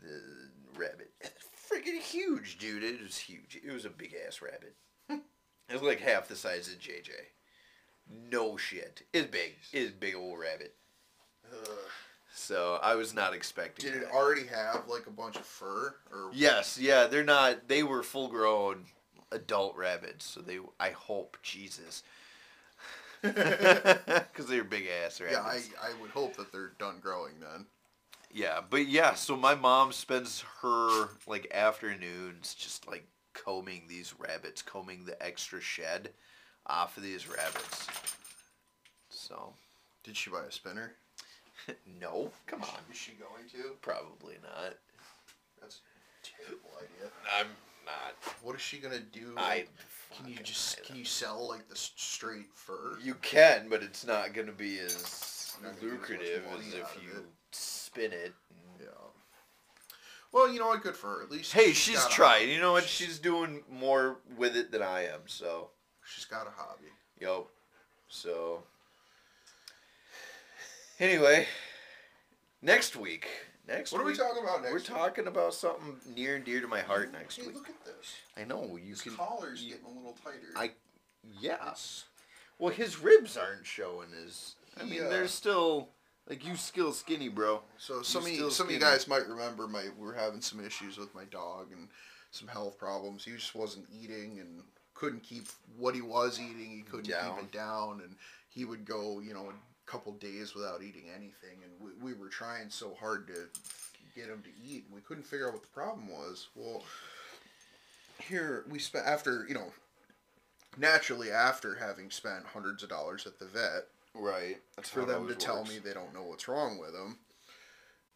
the 0.00 0.20
rabbit, 0.78 1.12
freaking 1.70 2.00
huge, 2.00 2.58
dude. 2.58 2.84
It 2.84 3.02
was 3.02 3.18
huge. 3.18 3.58
It 3.62 3.72
was 3.72 3.84
a 3.84 3.90
big 3.90 4.14
ass 4.26 4.40
rabbit. 4.42 4.76
it 5.10 5.72
was 5.72 5.82
like 5.82 6.00
half 6.00 6.28
the 6.28 6.36
size 6.36 6.68
of 6.68 6.78
JJ. 6.78 7.10
No 8.30 8.56
shit. 8.56 9.02
It's 9.12 9.26
big. 9.26 9.56
It's 9.72 9.92
big 9.92 10.14
old 10.14 10.38
rabbit. 10.38 10.74
Ugh. 11.52 11.68
So 12.34 12.78
I 12.82 12.94
was 12.94 13.14
not 13.14 13.34
expecting. 13.34 13.90
Did 13.90 13.96
it 13.96 14.06
that. 14.06 14.12
already 14.12 14.46
have 14.46 14.84
like 14.88 15.06
a 15.06 15.10
bunch 15.10 15.36
of 15.36 15.44
fur 15.44 15.94
or? 16.12 16.30
Yes, 16.32 16.78
yeah, 16.80 17.06
they're 17.06 17.24
not. 17.24 17.68
They 17.68 17.82
were 17.82 18.02
full 18.02 18.28
grown 18.28 18.84
adult 19.32 19.76
rabbits, 19.76 20.24
so 20.24 20.40
they. 20.40 20.58
I 20.78 20.90
hope 20.90 21.36
Jesus, 21.42 22.04
because 23.22 24.46
they're 24.48 24.64
big 24.64 24.86
ass 25.04 25.20
rabbits. 25.20 25.70
Yeah, 25.72 25.80
I, 25.82 25.90
I 25.90 26.00
would 26.00 26.10
hope 26.10 26.36
that 26.36 26.52
they're 26.52 26.72
done 26.78 27.00
growing 27.02 27.34
then. 27.40 27.66
Yeah, 28.30 28.60
but 28.68 28.86
yeah, 28.86 29.14
so 29.14 29.36
my 29.36 29.54
mom 29.54 29.92
spends 29.92 30.44
her 30.62 31.08
like 31.26 31.50
afternoons 31.52 32.54
just 32.54 32.86
like 32.86 33.06
combing 33.32 33.82
these 33.88 34.14
rabbits, 34.18 34.62
combing 34.62 35.04
the 35.04 35.20
extra 35.22 35.60
shed 35.60 36.10
Ah, 36.68 36.84
off 36.84 36.96
of 36.96 37.02
these 37.02 37.28
rabbits. 37.28 37.86
So, 39.10 39.52
Did 40.04 40.16
she 40.16 40.30
buy 40.30 40.44
a 40.48 40.52
spinner? 40.52 40.92
no, 42.00 42.30
come 42.46 42.62
on, 42.62 42.68
Is 42.90 42.96
she 42.98 43.12
going 43.12 43.48
to? 43.52 43.72
probably 43.82 44.36
not. 44.42 44.74
That's 45.60 45.80
a 46.22 46.26
terrible 46.46 46.70
idea. 46.78 47.10
I'm 47.38 47.46
not. 47.84 48.14
What 48.42 48.54
is 48.54 48.62
she 48.62 48.78
gonna 48.78 49.00
do? 49.00 49.34
I. 49.36 49.64
Can 50.16 50.26
you 50.28 50.32
fucking 50.36 50.44
just 50.44 50.82
can 50.84 50.96
you 50.96 51.04
sell 51.04 51.48
like 51.48 51.66
the 51.68 51.74
s- 51.74 51.92
straight 51.96 52.52
fur? 52.54 52.96
You 53.02 53.14
can, 53.20 53.68
but 53.68 53.82
it's 53.82 54.06
not 54.06 54.32
going 54.32 54.46
to 54.46 54.52
be 54.54 54.78
as 54.78 55.56
Not 55.62 55.78
gonna 55.80 55.92
get 55.92 55.92
as 55.92 56.00
much 56.00 56.00
lucrative 56.10 56.44
money 56.50 56.66
as 56.68 56.74
out 56.74 56.80
if 56.80 56.96
of 56.96 57.02
you 57.02 57.10
it. 57.18 57.24
spin 57.50 58.12
it. 58.12 58.32
Yeah. 58.80 58.86
Well, 60.32 60.50
you 60.50 60.58
know 60.60 60.68
what? 60.68 60.82
Good 60.82 60.96
for 60.96 61.08
her. 61.16 61.22
At 61.24 61.30
least. 61.30 61.52
Hey, 61.52 61.72
she's 61.72 61.98
got 61.98 62.10
a 62.10 62.14
trying. 62.14 62.48
You 62.50 62.60
know 62.60 62.72
what? 62.72 62.84
She's 62.84 63.18
doing 63.18 63.62
more 63.70 64.18
with 64.36 64.56
it 64.56 64.70
than 64.70 64.82
I 64.82 65.04
am. 65.06 65.20
So, 65.26 65.70
She's 66.14 66.24
got 66.24 66.46
a 66.46 66.50
hobby. 66.50 66.88
yo. 67.20 67.46
So, 68.08 68.62
anyway, 70.98 71.46
next 72.62 72.96
week. 72.96 73.28
Next 73.66 73.92
What 73.92 74.00
are 74.00 74.04
we 74.04 74.16
talking 74.16 74.42
about 74.42 74.62
next? 74.62 74.72
We're 74.72 74.78
week? 74.78 74.86
talking 74.86 75.26
about 75.26 75.52
something 75.52 75.96
near 76.16 76.36
and 76.36 76.44
dear 76.44 76.62
to 76.62 76.66
my 76.68 76.80
heart 76.80 77.12
next 77.12 77.36
Hey, 77.36 77.46
week. 77.48 77.56
look 77.56 77.68
at 77.68 77.84
this. 77.84 78.14
I 78.34 78.44
know 78.44 78.76
you 78.82 78.90
His 78.92 79.02
can. 79.02 79.14
collar's 79.14 79.62
you- 79.62 79.72
getting 79.74 79.84
a 79.84 79.90
little 79.90 80.16
tighter. 80.24 80.48
I- 80.56 80.72
yes. 81.38 82.04
Well, 82.58 82.72
his 82.72 82.98
ribs 82.98 83.36
aren't 83.36 83.66
showing. 83.66 84.10
His. 84.12 84.56
I 84.78 84.84
mean, 84.84 84.94
Yeah. 85.02 85.08
they're 85.08 85.28
still 85.28 85.90
like 86.26 86.44
you 86.46 86.56
still 86.56 86.92
skinny, 86.94 87.28
bro. 87.28 87.62
So 87.76 88.02
some 88.02 88.22
of 88.24 88.30
you, 88.30 88.50
some 88.50 88.68
of 88.68 88.72
you 88.72 88.78
guys 88.78 89.06
might 89.06 89.26
remember 89.28 89.66
my 89.68 89.82
we 89.98 90.06
were 90.06 90.14
having 90.14 90.40
some 90.40 90.64
issues 90.64 90.96
with 90.96 91.14
my 91.14 91.24
dog 91.26 91.70
and 91.70 91.90
some 92.30 92.48
health 92.48 92.78
problems. 92.78 93.24
He 93.26 93.32
just 93.32 93.54
wasn't 93.54 93.86
eating 93.90 94.38
and 94.40 94.64
couldn't 94.98 95.22
keep 95.22 95.46
what 95.76 95.94
he 95.94 96.00
was 96.00 96.40
eating. 96.40 96.70
He 96.76 96.82
couldn't 96.82 97.08
Down. 97.08 97.36
keep 97.36 97.44
it 97.44 97.52
down, 97.52 98.00
and 98.02 98.16
he 98.48 98.64
would 98.64 98.84
go 98.84 99.20
you 99.20 99.32
know 99.34 99.50
a 99.50 99.90
couple 99.90 100.12
days 100.12 100.54
without 100.54 100.82
eating 100.82 101.04
anything. 101.14 101.58
And 101.62 101.72
we, 101.80 102.12
we 102.12 102.18
were 102.18 102.28
trying 102.28 102.70
so 102.70 102.96
hard 102.98 103.26
to 103.28 103.46
get 104.14 104.28
him 104.28 104.42
to 104.42 104.50
eat, 104.66 104.84
and 104.86 104.94
we 104.94 105.00
couldn't 105.00 105.24
figure 105.24 105.46
out 105.46 105.54
what 105.54 105.62
the 105.62 105.68
problem 105.68 106.08
was. 106.08 106.48
Well, 106.54 106.82
here 108.20 108.64
we 108.68 108.78
spent 108.78 109.06
after 109.06 109.46
you 109.48 109.54
know 109.54 109.72
naturally 110.76 111.30
after 111.30 111.76
having 111.76 112.10
spent 112.10 112.44
hundreds 112.46 112.82
of 112.82 112.88
dollars 112.88 113.26
at 113.26 113.38
the 113.38 113.46
vet 113.46 113.86
Right. 114.14 114.58
That's 114.76 114.90
for 114.90 115.00
them 115.00 115.08
to 115.08 115.14
always 115.16 115.36
tell 115.36 115.64
me 115.64 115.78
they 115.78 115.92
don't 115.92 116.12
know 116.14 116.24
what's 116.24 116.48
wrong 116.48 116.78
with 116.78 116.94
him. 116.94 117.18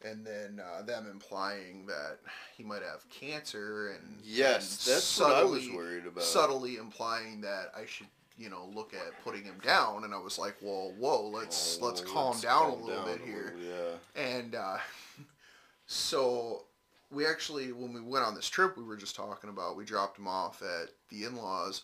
And 0.05 0.25
then 0.27 0.61
uh, 0.61 0.83
them 0.83 1.07
implying 1.11 1.87
that 1.87 2.19
he 2.57 2.63
might 2.63 2.83
have 2.83 3.09
cancer, 3.11 3.89
and 3.89 4.19
Yes, 4.25 4.87
and 4.87 4.95
that's 4.97 5.19
what 5.21 5.33
I 5.35 5.45
was 5.45 5.63
subtly- 5.63 5.77
worried 5.77 6.07
about. 6.07 6.25
subtly 6.25 6.77
implying 6.77 7.41
that 7.43 7.73
I 7.77 7.87
should, 7.87 8.07
you 8.39 8.49
know, 8.51 8.69
look 8.75 8.95
at 8.95 9.23
putting 9.25 9.45
him 9.45 9.59
down, 9.63 10.05
and 10.05 10.13
I 10.15 10.19
was 10.19 10.39
like, 10.39 10.57
well, 10.63 10.93
whoa, 10.99 11.27
let's 11.29 11.79
Oh, 11.81 11.87
let's 11.87 12.01
calm 12.01 12.29
let's 12.31 12.43
down 12.43 12.71
calm 12.71 12.81
a 12.81 12.85
little 12.85 13.05
down 13.05 13.13
bit 13.13 13.23
a 13.23 13.27
here. 13.27 13.55
little, 13.57 13.71
Yeah. 14.17 14.23
And 14.23 14.55
uh, 14.55 14.79
so 15.87 16.65
we 17.11 17.27
actually, 17.27 17.73
when 17.73 17.93
we 17.93 18.01
went 18.01 18.25
on 18.25 18.35
this 18.35 18.49
trip, 18.49 18.77
we 18.77 18.85
were 18.85 18.97
just 18.97 19.15
talking 19.17 19.51
about. 19.51 19.77
We 19.77 19.85
dropped 19.85 20.19
him 20.19 20.27
off 20.29 20.63
at 20.63 20.89
the 21.11 21.25
in-laws, 21.25 21.83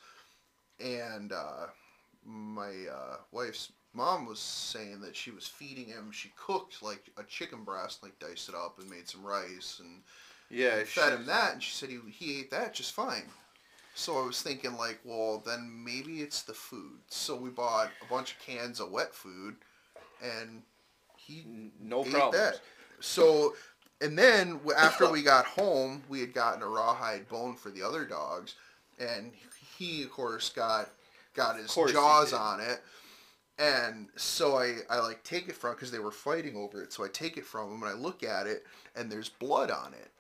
and 0.80 1.32
uh, 1.32 1.66
my 2.24 2.72
uh, 2.92 3.16
wife's 3.32 3.70
mom 3.94 4.26
was 4.26 4.38
saying 4.38 5.00
that 5.00 5.16
she 5.16 5.30
was 5.30 5.46
feeding 5.46 5.86
him. 5.86 6.10
She 6.12 6.32
cooked 6.36 6.82
like 6.82 7.10
a 7.16 7.24
chicken 7.24 7.64
breast, 7.64 8.02
like 8.02 8.18
diced 8.18 8.48
it 8.48 8.54
up 8.54 8.78
and 8.78 8.88
made 8.90 9.08
some 9.08 9.24
rice 9.24 9.80
and, 9.80 10.02
Yeah. 10.50 10.76
and 10.76 10.88
fed 10.88 11.12
him 11.14 11.26
that. 11.26 11.54
And 11.54 11.62
she 11.62 11.72
said 11.72 11.88
he 11.88 11.98
he 12.10 12.40
ate 12.40 12.50
that 12.50 12.74
just 12.74 12.92
fine. 12.92 13.24
So 13.94 14.22
I 14.22 14.24
was 14.26 14.40
thinking 14.42 14.76
like, 14.76 15.00
well, 15.04 15.42
then 15.44 15.82
maybe 15.84 16.20
it's 16.20 16.42
the 16.42 16.54
food. 16.54 16.98
So 17.08 17.34
we 17.34 17.50
bought 17.50 17.90
a 18.00 18.12
bunch 18.12 18.32
of 18.32 18.38
cans 18.38 18.78
of 18.78 18.92
wet 18.92 19.12
food, 19.12 19.56
and 20.22 20.62
he 21.16 21.44
No 21.80 22.04
ate 22.04 22.12
problem. 22.12 22.40
that. 22.40 22.60
So, 23.00 23.54
and 24.00 24.16
then 24.16 24.60
after 24.76 25.10
we 25.10 25.22
got 25.22 25.46
home, 25.46 26.02
we 26.08 26.20
had 26.20 26.32
gotten 26.32 26.62
a 26.62 26.68
rawhide 26.68 27.28
bone 27.28 27.56
for 27.56 27.70
the 27.70 27.82
other 27.82 28.04
dogs, 28.04 28.54
and 29.00 29.32
he, 29.76 30.04
of 30.04 30.10
course, 30.12 30.50
got 30.50 30.90
got 31.34 31.56
his 31.56 31.70
course 31.72 31.92
jaws 31.92 32.32
on 32.32 32.60
it. 32.60 32.80
And 33.58 34.06
so 34.16 34.56
I, 34.56 34.76
I 34.88 35.00
like 35.00 35.24
take 35.24 35.48
it 35.48 35.56
from 35.56 35.74
because 35.74 35.90
they 35.90 35.98
were 35.98 36.12
fighting 36.12 36.56
over 36.56 36.82
it. 36.82 36.92
So 36.92 37.04
I 37.04 37.08
take 37.08 37.36
it 37.36 37.44
from 37.44 37.72
him 37.72 37.82
and 37.82 37.90
I 37.90 37.94
look 37.94 38.22
at 38.22 38.46
it 38.46 38.64
and 38.94 39.10
there's 39.10 39.28
blood 39.28 39.70
on 39.70 39.94
it. 39.94 40.10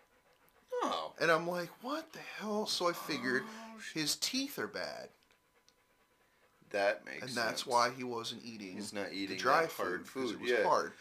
Oh. 0.82 1.12
And 1.20 1.30
I'm 1.30 1.46
like, 1.48 1.68
what 1.82 2.12
the 2.12 2.18
hell? 2.38 2.66
So 2.66 2.88
I 2.88 2.92
figured 2.92 3.42
Oh, 3.46 3.78
his 3.94 4.16
teeth 4.16 4.58
are 4.58 4.66
bad. 4.66 5.08
That 6.70 7.04
makes 7.06 7.20
sense. 7.20 7.30
and 7.30 7.36
that's 7.36 7.62
sense. 7.62 7.66
why 7.66 7.90
he 7.96 8.04
wasn't 8.04 8.42
eating 8.44 8.74
he's 8.74 8.92
not 8.92 9.10
the 9.10 9.16
eating 9.16 9.38
dry 9.38 9.66
food 9.66 9.84
hard 9.84 10.00
'cause 10.02 10.10
food. 10.10 10.32
It 10.34 10.40
was 10.40 10.50
yeah. 10.50 10.64
hard. 10.64 10.92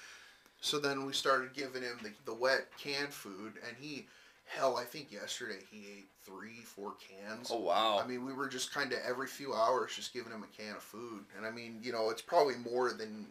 So 0.62 0.80
then 0.80 1.06
we 1.06 1.14
started 1.14 1.54
giving 1.54 1.84
him 1.84 2.00
the, 2.02 2.12
the 2.26 2.34
wet 2.34 2.68
canned 2.78 3.14
food, 3.14 3.54
and 3.68 3.76
he, 3.80 4.08
hell, 4.48 4.78
I 4.78 4.84
think 4.84 5.12
yesterday 5.12 5.60
he 5.70 5.86
ate 5.98 6.08
three, 6.24 6.62
four 6.64 6.94
cans. 6.96 7.50
Oh 7.52 7.60
wow. 7.60 8.00
I 8.04 8.08
mean, 8.08 8.26
we 8.26 8.34
were 8.34 8.48
just 8.48 8.74
kind 8.74 8.92
of 8.94 9.00
every 9.08 9.28
few 9.28 9.54
hours 9.54 9.96
just 9.96 10.14
giving 10.14 10.32
him 10.32 10.44
a 10.44 10.62
can 10.62 10.76
of 10.76 10.84
food, 10.84 11.26
and 11.38 11.46
I 11.46 11.52
mean, 11.52 11.80
you 11.82 11.92
know, 11.92 12.10
it's 12.10 12.22
probably 12.22 12.56
more 12.56 12.92
than, 12.94 13.28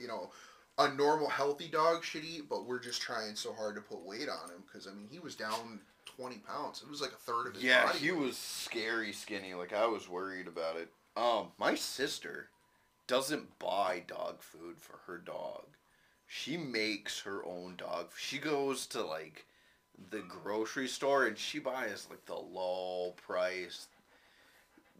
you 0.00 0.08
know, 0.08 0.30
a 0.78 0.92
normal 0.92 1.28
healthy 1.28 1.68
dog 1.68 2.04
should 2.04 2.24
eat, 2.24 2.48
but 2.50 2.66
we're 2.66 2.78
just 2.80 3.00
trying 3.00 3.34
so 3.34 3.52
hard 3.54 3.76
to 3.76 3.80
put 3.80 4.00
weight 4.04 4.28
on 4.28 4.50
him 4.50 4.62
because 4.66 4.86
I 4.86 4.90
mean, 4.92 5.08
he 5.10 5.18
was 5.18 5.34
down 5.34 5.80
twenty 6.04 6.38
pounds. 6.38 6.82
It 6.82 6.90
was 6.90 7.00
like 7.00 7.12
a 7.12 7.16
third 7.16 7.48
of 7.48 7.54
his 7.54 7.62
Yeah, 7.62 7.86
body. 7.86 7.98
he 7.98 8.12
was 8.12 8.36
scary 8.36 9.12
skinny. 9.12 9.54
Like 9.54 9.72
I 9.72 9.86
was 9.86 10.08
worried 10.08 10.46
about 10.48 10.76
it. 10.76 10.88
Um, 11.16 11.48
my 11.58 11.74
sister 11.74 12.48
doesn't 13.06 13.58
buy 13.58 14.02
dog 14.06 14.42
food 14.42 14.76
for 14.78 14.98
her 15.06 15.16
dog. 15.18 15.64
She 16.26 16.56
makes 16.56 17.20
her 17.20 17.44
own 17.44 17.76
dog. 17.76 18.10
She 18.18 18.38
goes 18.38 18.86
to 18.88 19.02
like 19.02 19.46
the 20.10 20.20
grocery 20.20 20.88
store 20.88 21.26
and 21.26 21.36
she 21.38 21.58
buys 21.58 22.06
like 22.10 22.24
the 22.26 22.34
low 22.34 23.14
price, 23.16 23.86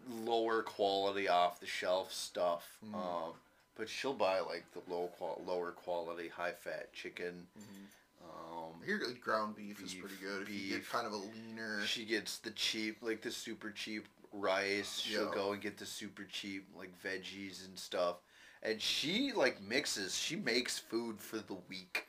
lower 0.09 0.63
quality 0.63 1.29
off 1.29 1.61
the 1.61 1.67
shelf 1.67 2.13
stuff. 2.13 2.79
Mhm. 2.85 2.95
Um, 2.95 3.33
but 3.77 3.89
she'll 3.89 4.15
buy 4.15 4.41
like 4.41 4.65
the 4.73 4.83
low 4.91 5.09
qual 5.19 5.43
lower 5.47 5.73
quality 5.73 6.29
high 6.29 6.53
fat 6.53 6.93
chicken. 6.93 7.47
Mhm. 7.59 7.87
Um, 8.25 8.83
hear 8.85 8.99
like, 8.99 9.21
ground 9.21 9.57
beef, 9.57 9.81
is 9.83 9.95
pretty 9.95 10.17
good. 10.17 10.43
If 10.43 10.49
you 10.51 10.69
get 10.79 10.89
kind 10.89 11.07
of 11.07 11.13
a 11.13 11.17
leaner. 11.17 11.85
She 11.87 12.05
gets 12.05 12.39
the 12.39 12.51
cheap, 12.53 13.03
like 13.03 13.23
the 13.23 13.31
super 13.31 13.71
cheap 13.71 14.07
rice. 14.33 14.99
She'll 14.99 15.31
go 15.31 15.53
and 15.53 15.63
get 15.63 15.79
the 15.79 15.87
super 15.87 16.25
cheap, 16.25 16.67
like 16.77 16.91
veggies 17.03 17.65
and 17.65 17.79
stuff. 17.79 18.17
And 18.63 18.81
she 18.81 19.33
like 19.33 19.61
mixes. 19.61 20.17
She 20.19 20.37
makes 20.37 20.79
food 20.79 21.21
for 21.21 21.39
the 21.39 21.55
week. 21.69 22.09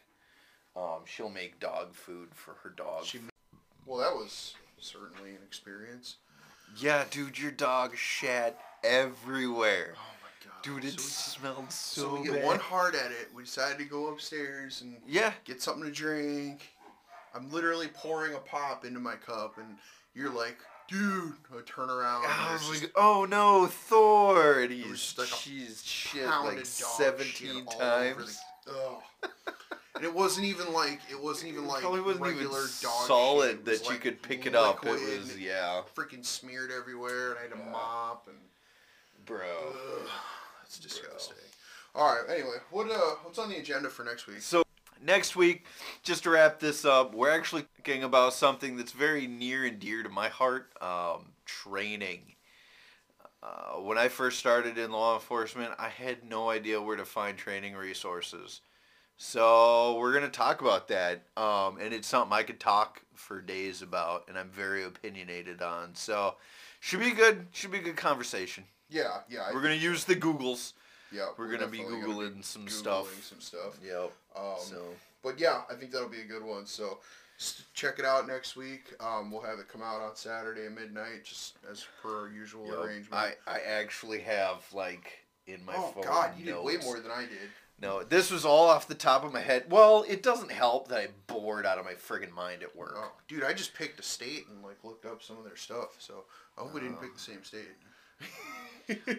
Um, 0.78 1.00
she'll 1.06 1.30
make 1.30 1.60
dog 1.60 1.94
food 1.96 2.28
for 2.36 2.54
her 2.64 2.70
dog. 2.70 3.04
She, 3.06 3.20
well, 3.86 3.98
that 4.00 4.14
was 4.14 4.54
certainly 4.80 5.32
an 5.32 5.40
experience. 5.48 6.18
yeah, 6.78 7.06
dude, 7.10 7.40
your 7.40 7.52
dog 7.52 7.96
shat 7.98 8.60
everywhere. 8.84 9.96
Oh 9.96 10.00
my 10.22 10.50
god, 10.52 10.62
Dude, 10.62 10.86
it 10.86 11.00
So, 11.00 11.38
smelled 11.40 11.58
we, 11.66 11.66
so, 11.72 12.02
so 12.02 12.22
we 12.22 12.28
bad. 12.30 12.36
get 12.38 12.46
one 12.46 12.60
hard 12.60 12.94
at 12.96 13.12
it. 13.12 13.30
We 13.34 13.44
decided 13.44 13.80
to 13.80 13.86
go 13.86 14.08
upstairs 14.10 14.82
and 14.82 14.98
yeah, 15.08 15.34
get 15.46 15.62
something 15.64 15.84
to 15.84 15.92
drink. 15.92 16.70
I'm 17.34 17.50
literally 17.52 17.88
pouring 17.88 18.34
a 18.36 18.40
pop 18.40 18.86
into 18.86 19.00
my 19.00 19.16
cup, 19.16 19.58
and 19.58 19.78
you're 20.16 20.32
like, 20.34 20.58
"Dude!" 20.88 21.34
I 21.52 21.62
turn 21.66 21.90
around. 21.90 22.26
I 22.28 22.54
was 22.54 22.68
just 22.70 22.82
like, 22.84 22.92
oh 22.96 23.26
no, 23.30 23.66
Thor! 23.68 24.60
And 24.62 24.72
he's 24.72 24.86
just 24.92 25.18
like 25.18 25.28
she's 25.28 25.84
shit 25.84 26.26
like 26.28 26.66
seventeen 26.66 27.66
shit 27.70 27.80
times. 27.80 28.40
the- 28.66 28.72
ugh. 28.74 29.32
And 29.98 30.06
it 30.06 30.14
wasn't 30.14 30.46
even 30.46 30.72
like 30.74 31.00
it 31.10 31.22
wasn't 31.22 31.52
even 31.52 31.68
like 31.68 31.82
Probably 31.82 32.02
wasn't 32.02 32.26
even 32.28 32.38
regular 32.38 32.62
dog 32.82 33.08
solid. 33.08 33.50
It 33.52 33.66
that 33.66 33.90
you 33.90 33.98
could 33.98 34.22
pick 34.22 34.46
it 34.46 34.56
up. 34.56 34.86
It 34.86 34.90
was 34.92 35.38
yeah, 35.38 35.82
freaking 35.96 36.26
smeared 36.26 36.72
everywhere, 36.72 37.32
and 37.32 37.40
I 37.40 37.42
had 37.44 37.52
to 37.52 37.58
Yeah. 37.58 37.72
mop 37.72 38.28
and. 38.28 38.38
bro. 39.26 39.40
Ugh, 39.68 40.10
that's 40.62 40.80
disgusting. 40.80 41.38
All 41.96 42.16
right. 42.16 42.30
Anyway, 42.30 42.58
what 42.72 42.90
uh, 42.92 43.16
what's 43.24 43.40
on 43.40 43.50
the 43.50 43.58
agenda 43.58 43.90
for 43.90 44.04
next 44.04 44.28
week? 44.28 44.42
So 44.42 44.64
next 45.04 45.36
week, 45.36 45.66
just 46.04 46.24
to 46.24 46.30
wrap 46.32 46.60
this 46.60 46.86
up, 46.86 47.14
we're 47.14 47.32
actually 47.32 47.66
talking 47.78 48.04
about 48.04 48.34
something 48.34 48.78
that's 48.78 48.92
very 48.92 49.28
near 49.28 49.66
and 49.66 49.80
dear 49.80 50.04
to 50.04 50.10
my 50.10 50.30
heart: 50.30 50.72
um, 50.82 51.34
training. 51.46 52.22
Uh, 53.42 53.80
when 53.80 53.98
I 53.98 54.08
first 54.08 54.40
started 54.40 54.78
in 54.78 54.92
law 54.92 55.14
enforcement, 55.16 55.72
I 55.78 55.90
had 55.90 56.24
no 56.28 56.50
idea 56.50 56.82
where 56.82 56.98
to 56.98 57.06
find 57.06 57.38
training 57.38 57.76
resources. 57.76 58.62
So 59.18 59.98
we're 59.98 60.14
gonna 60.14 60.30
talk 60.30 60.62
about 60.62 60.88
that, 60.90 61.24
um, 61.36 61.80
and 61.80 61.92
it's 61.94 62.08
something 62.08 62.32
I 62.34 62.44
could 62.44 62.60
talk 62.60 63.02
for 63.16 63.42
days 63.42 63.82
about, 63.82 64.26
and 64.28 64.38
I'm 64.38 64.50
very 64.52 64.84
opinionated 64.84 65.62
on. 65.64 65.96
So 65.96 66.36
should 66.80 67.00
be 67.00 67.12
good. 67.12 67.48
Should 67.52 67.72
be 67.72 67.80
a 67.80 67.82
good 67.82 67.98
conversation. 67.98 68.64
Yeah, 68.90 69.22
yeah. 69.28 69.50
We're 69.52 69.64
gonna 69.64 69.74
use 69.74 70.06
the 70.06 70.16
Googles. 70.16 70.74
yeah. 71.12 71.30
We're 71.36 71.50
gonna 71.50 71.68
be 71.68 71.80
googling 71.80 72.06
gonna 72.06 72.30
be 72.30 72.42
some 72.44 72.68
Googling 72.68 72.72
stuff. 72.72 73.24
Some 73.24 73.42
stuff. 73.42 73.80
Yep. 73.84 74.12
Um, 74.36 74.56
so 74.60 74.84
But 75.24 75.40
yeah, 75.40 75.64
I 75.70 75.74
think 75.74 75.92
that'll 75.92 76.10
be 76.10 76.22
a 76.22 76.26
good 76.26 76.44
one. 76.44 76.68
So 76.68 77.00
check 77.74 77.98
it 77.98 78.06
out 78.06 78.28
next 78.28 78.56
week. 78.56 78.94
Um, 79.00 79.32
we'll 79.32 79.42
have 79.42 79.58
it 79.58 79.68
come 79.68 79.82
out 79.82 80.00
on 80.00 80.16
Saturday 80.16 80.68
at 80.68 80.74
midnight, 80.74 81.24
just 81.24 81.56
as 81.70 81.86
per 82.04 82.30
usual 82.30 82.68
Yep. 82.68 82.78
arrangement. 82.78 83.14
I, 83.14 83.34
I 83.48 83.60
actually 83.62 84.20
have 84.20 84.64
like 84.74 85.26
in 85.48 85.66
my 85.66 85.74
oh 85.76 85.88
phone. 85.88 86.04
Oh 86.06 86.08
God, 86.08 86.38
you 86.38 86.46
did 86.46 86.64
way 86.64 86.78
more 86.78 87.00
than 87.00 87.12
I 87.12 87.22
did. 87.22 87.50
No, 87.80 88.04
this 88.04 88.32
was 88.32 88.44
all 88.44 88.68
off 88.70 88.88
the 88.88 88.96
top 88.96 89.24
of 89.24 89.32
my 89.32 89.42
head. 89.42 89.66
Well, 89.70 90.04
it 90.08 90.24
doesn't 90.24 90.52
help 90.52 90.88
that 90.88 91.00
I'm 91.00 91.14
bored 91.28 91.66
out 91.66 91.78
of 91.78 91.86
my 91.86 91.94
friggin' 91.94 92.32
mind 92.32 92.64
at 92.64 92.76
work. 92.76 92.96
Oh, 92.98 93.12
dude, 93.28 93.44
I 93.44 93.54
just 93.54 93.76
picked 93.76 94.00
a 94.00 94.04
state 94.04 94.48
and 94.50 94.64
like 94.64 94.84
looked 94.84 95.06
up 95.06 95.22
some 95.22 95.38
of 95.38 95.44
their 95.44 95.56
stuff. 95.56 95.90
So 96.00 96.24
I 96.58 96.62
hope 96.62 96.74
we 96.74 96.80
didn't 96.82 97.00
pick 97.00 97.14
the 97.14 97.20
same 97.20 97.44
state. 97.44 97.68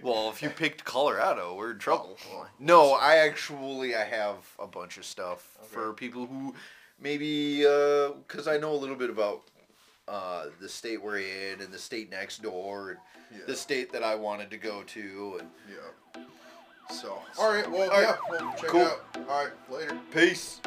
Well, 0.03 0.31
if 0.31 0.43
you 0.43 0.49
picked 0.49 0.83
Colorado, 0.87 1.55
we're 1.55 1.73
in 1.73 1.79
trouble. 1.79 2.17
Oh, 2.31 2.39
well, 2.39 2.49
no, 2.59 2.93
I 2.95 3.17
actually 3.17 3.95
I 3.95 4.03
have 4.03 4.37
a 4.59 4.67
bunch 4.67 4.97
of 4.97 5.05
stuff 5.05 5.47
Okay. 5.61 5.69
for 5.75 5.93
people 5.93 6.25
who 6.25 6.55
maybe 6.99 7.59
because 7.59 8.49
I 8.49 8.57
know 8.57 8.73
a 8.73 8.81
little 8.81 8.97
bit 8.97 9.11
about 9.11 9.43
uh, 10.09 10.47
the 10.59 10.71
state 10.71 11.03
we're 11.03 11.19
in 11.19 11.61
and 11.61 11.71
the 11.71 11.79
state 11.79 12.11
next 12.11 12.41
door 12.43 12.93
and 12.93 12.99
Yeah. 13.41 13.45
the 13.47 13.55
state 13.55 13.93
that 13.93 14.03
I 14.03 14.15
wanted 14.15 14.49
to 14.53 14.57
go 14.57 14.83
to 14.85 15.37
and 15.41 15.51
Yeah. 15.69 16.23
So, 16.91 17.19
all 17.39 17.53
right. 17.53 17.71
Well, 17.71 17.91
All 17.91 18.01
right. 18.01 18.09
yeah. 18.09 18.17
Well, 18.31 18.55
check 18.59 18.71
Cool. 18.71 18.81
it 18.81 18.87
out. 18.87 19.01
All 19.29 19.45
right. 19.45 19.53
Later. 19.71 19.99
peace. 20.11 20.61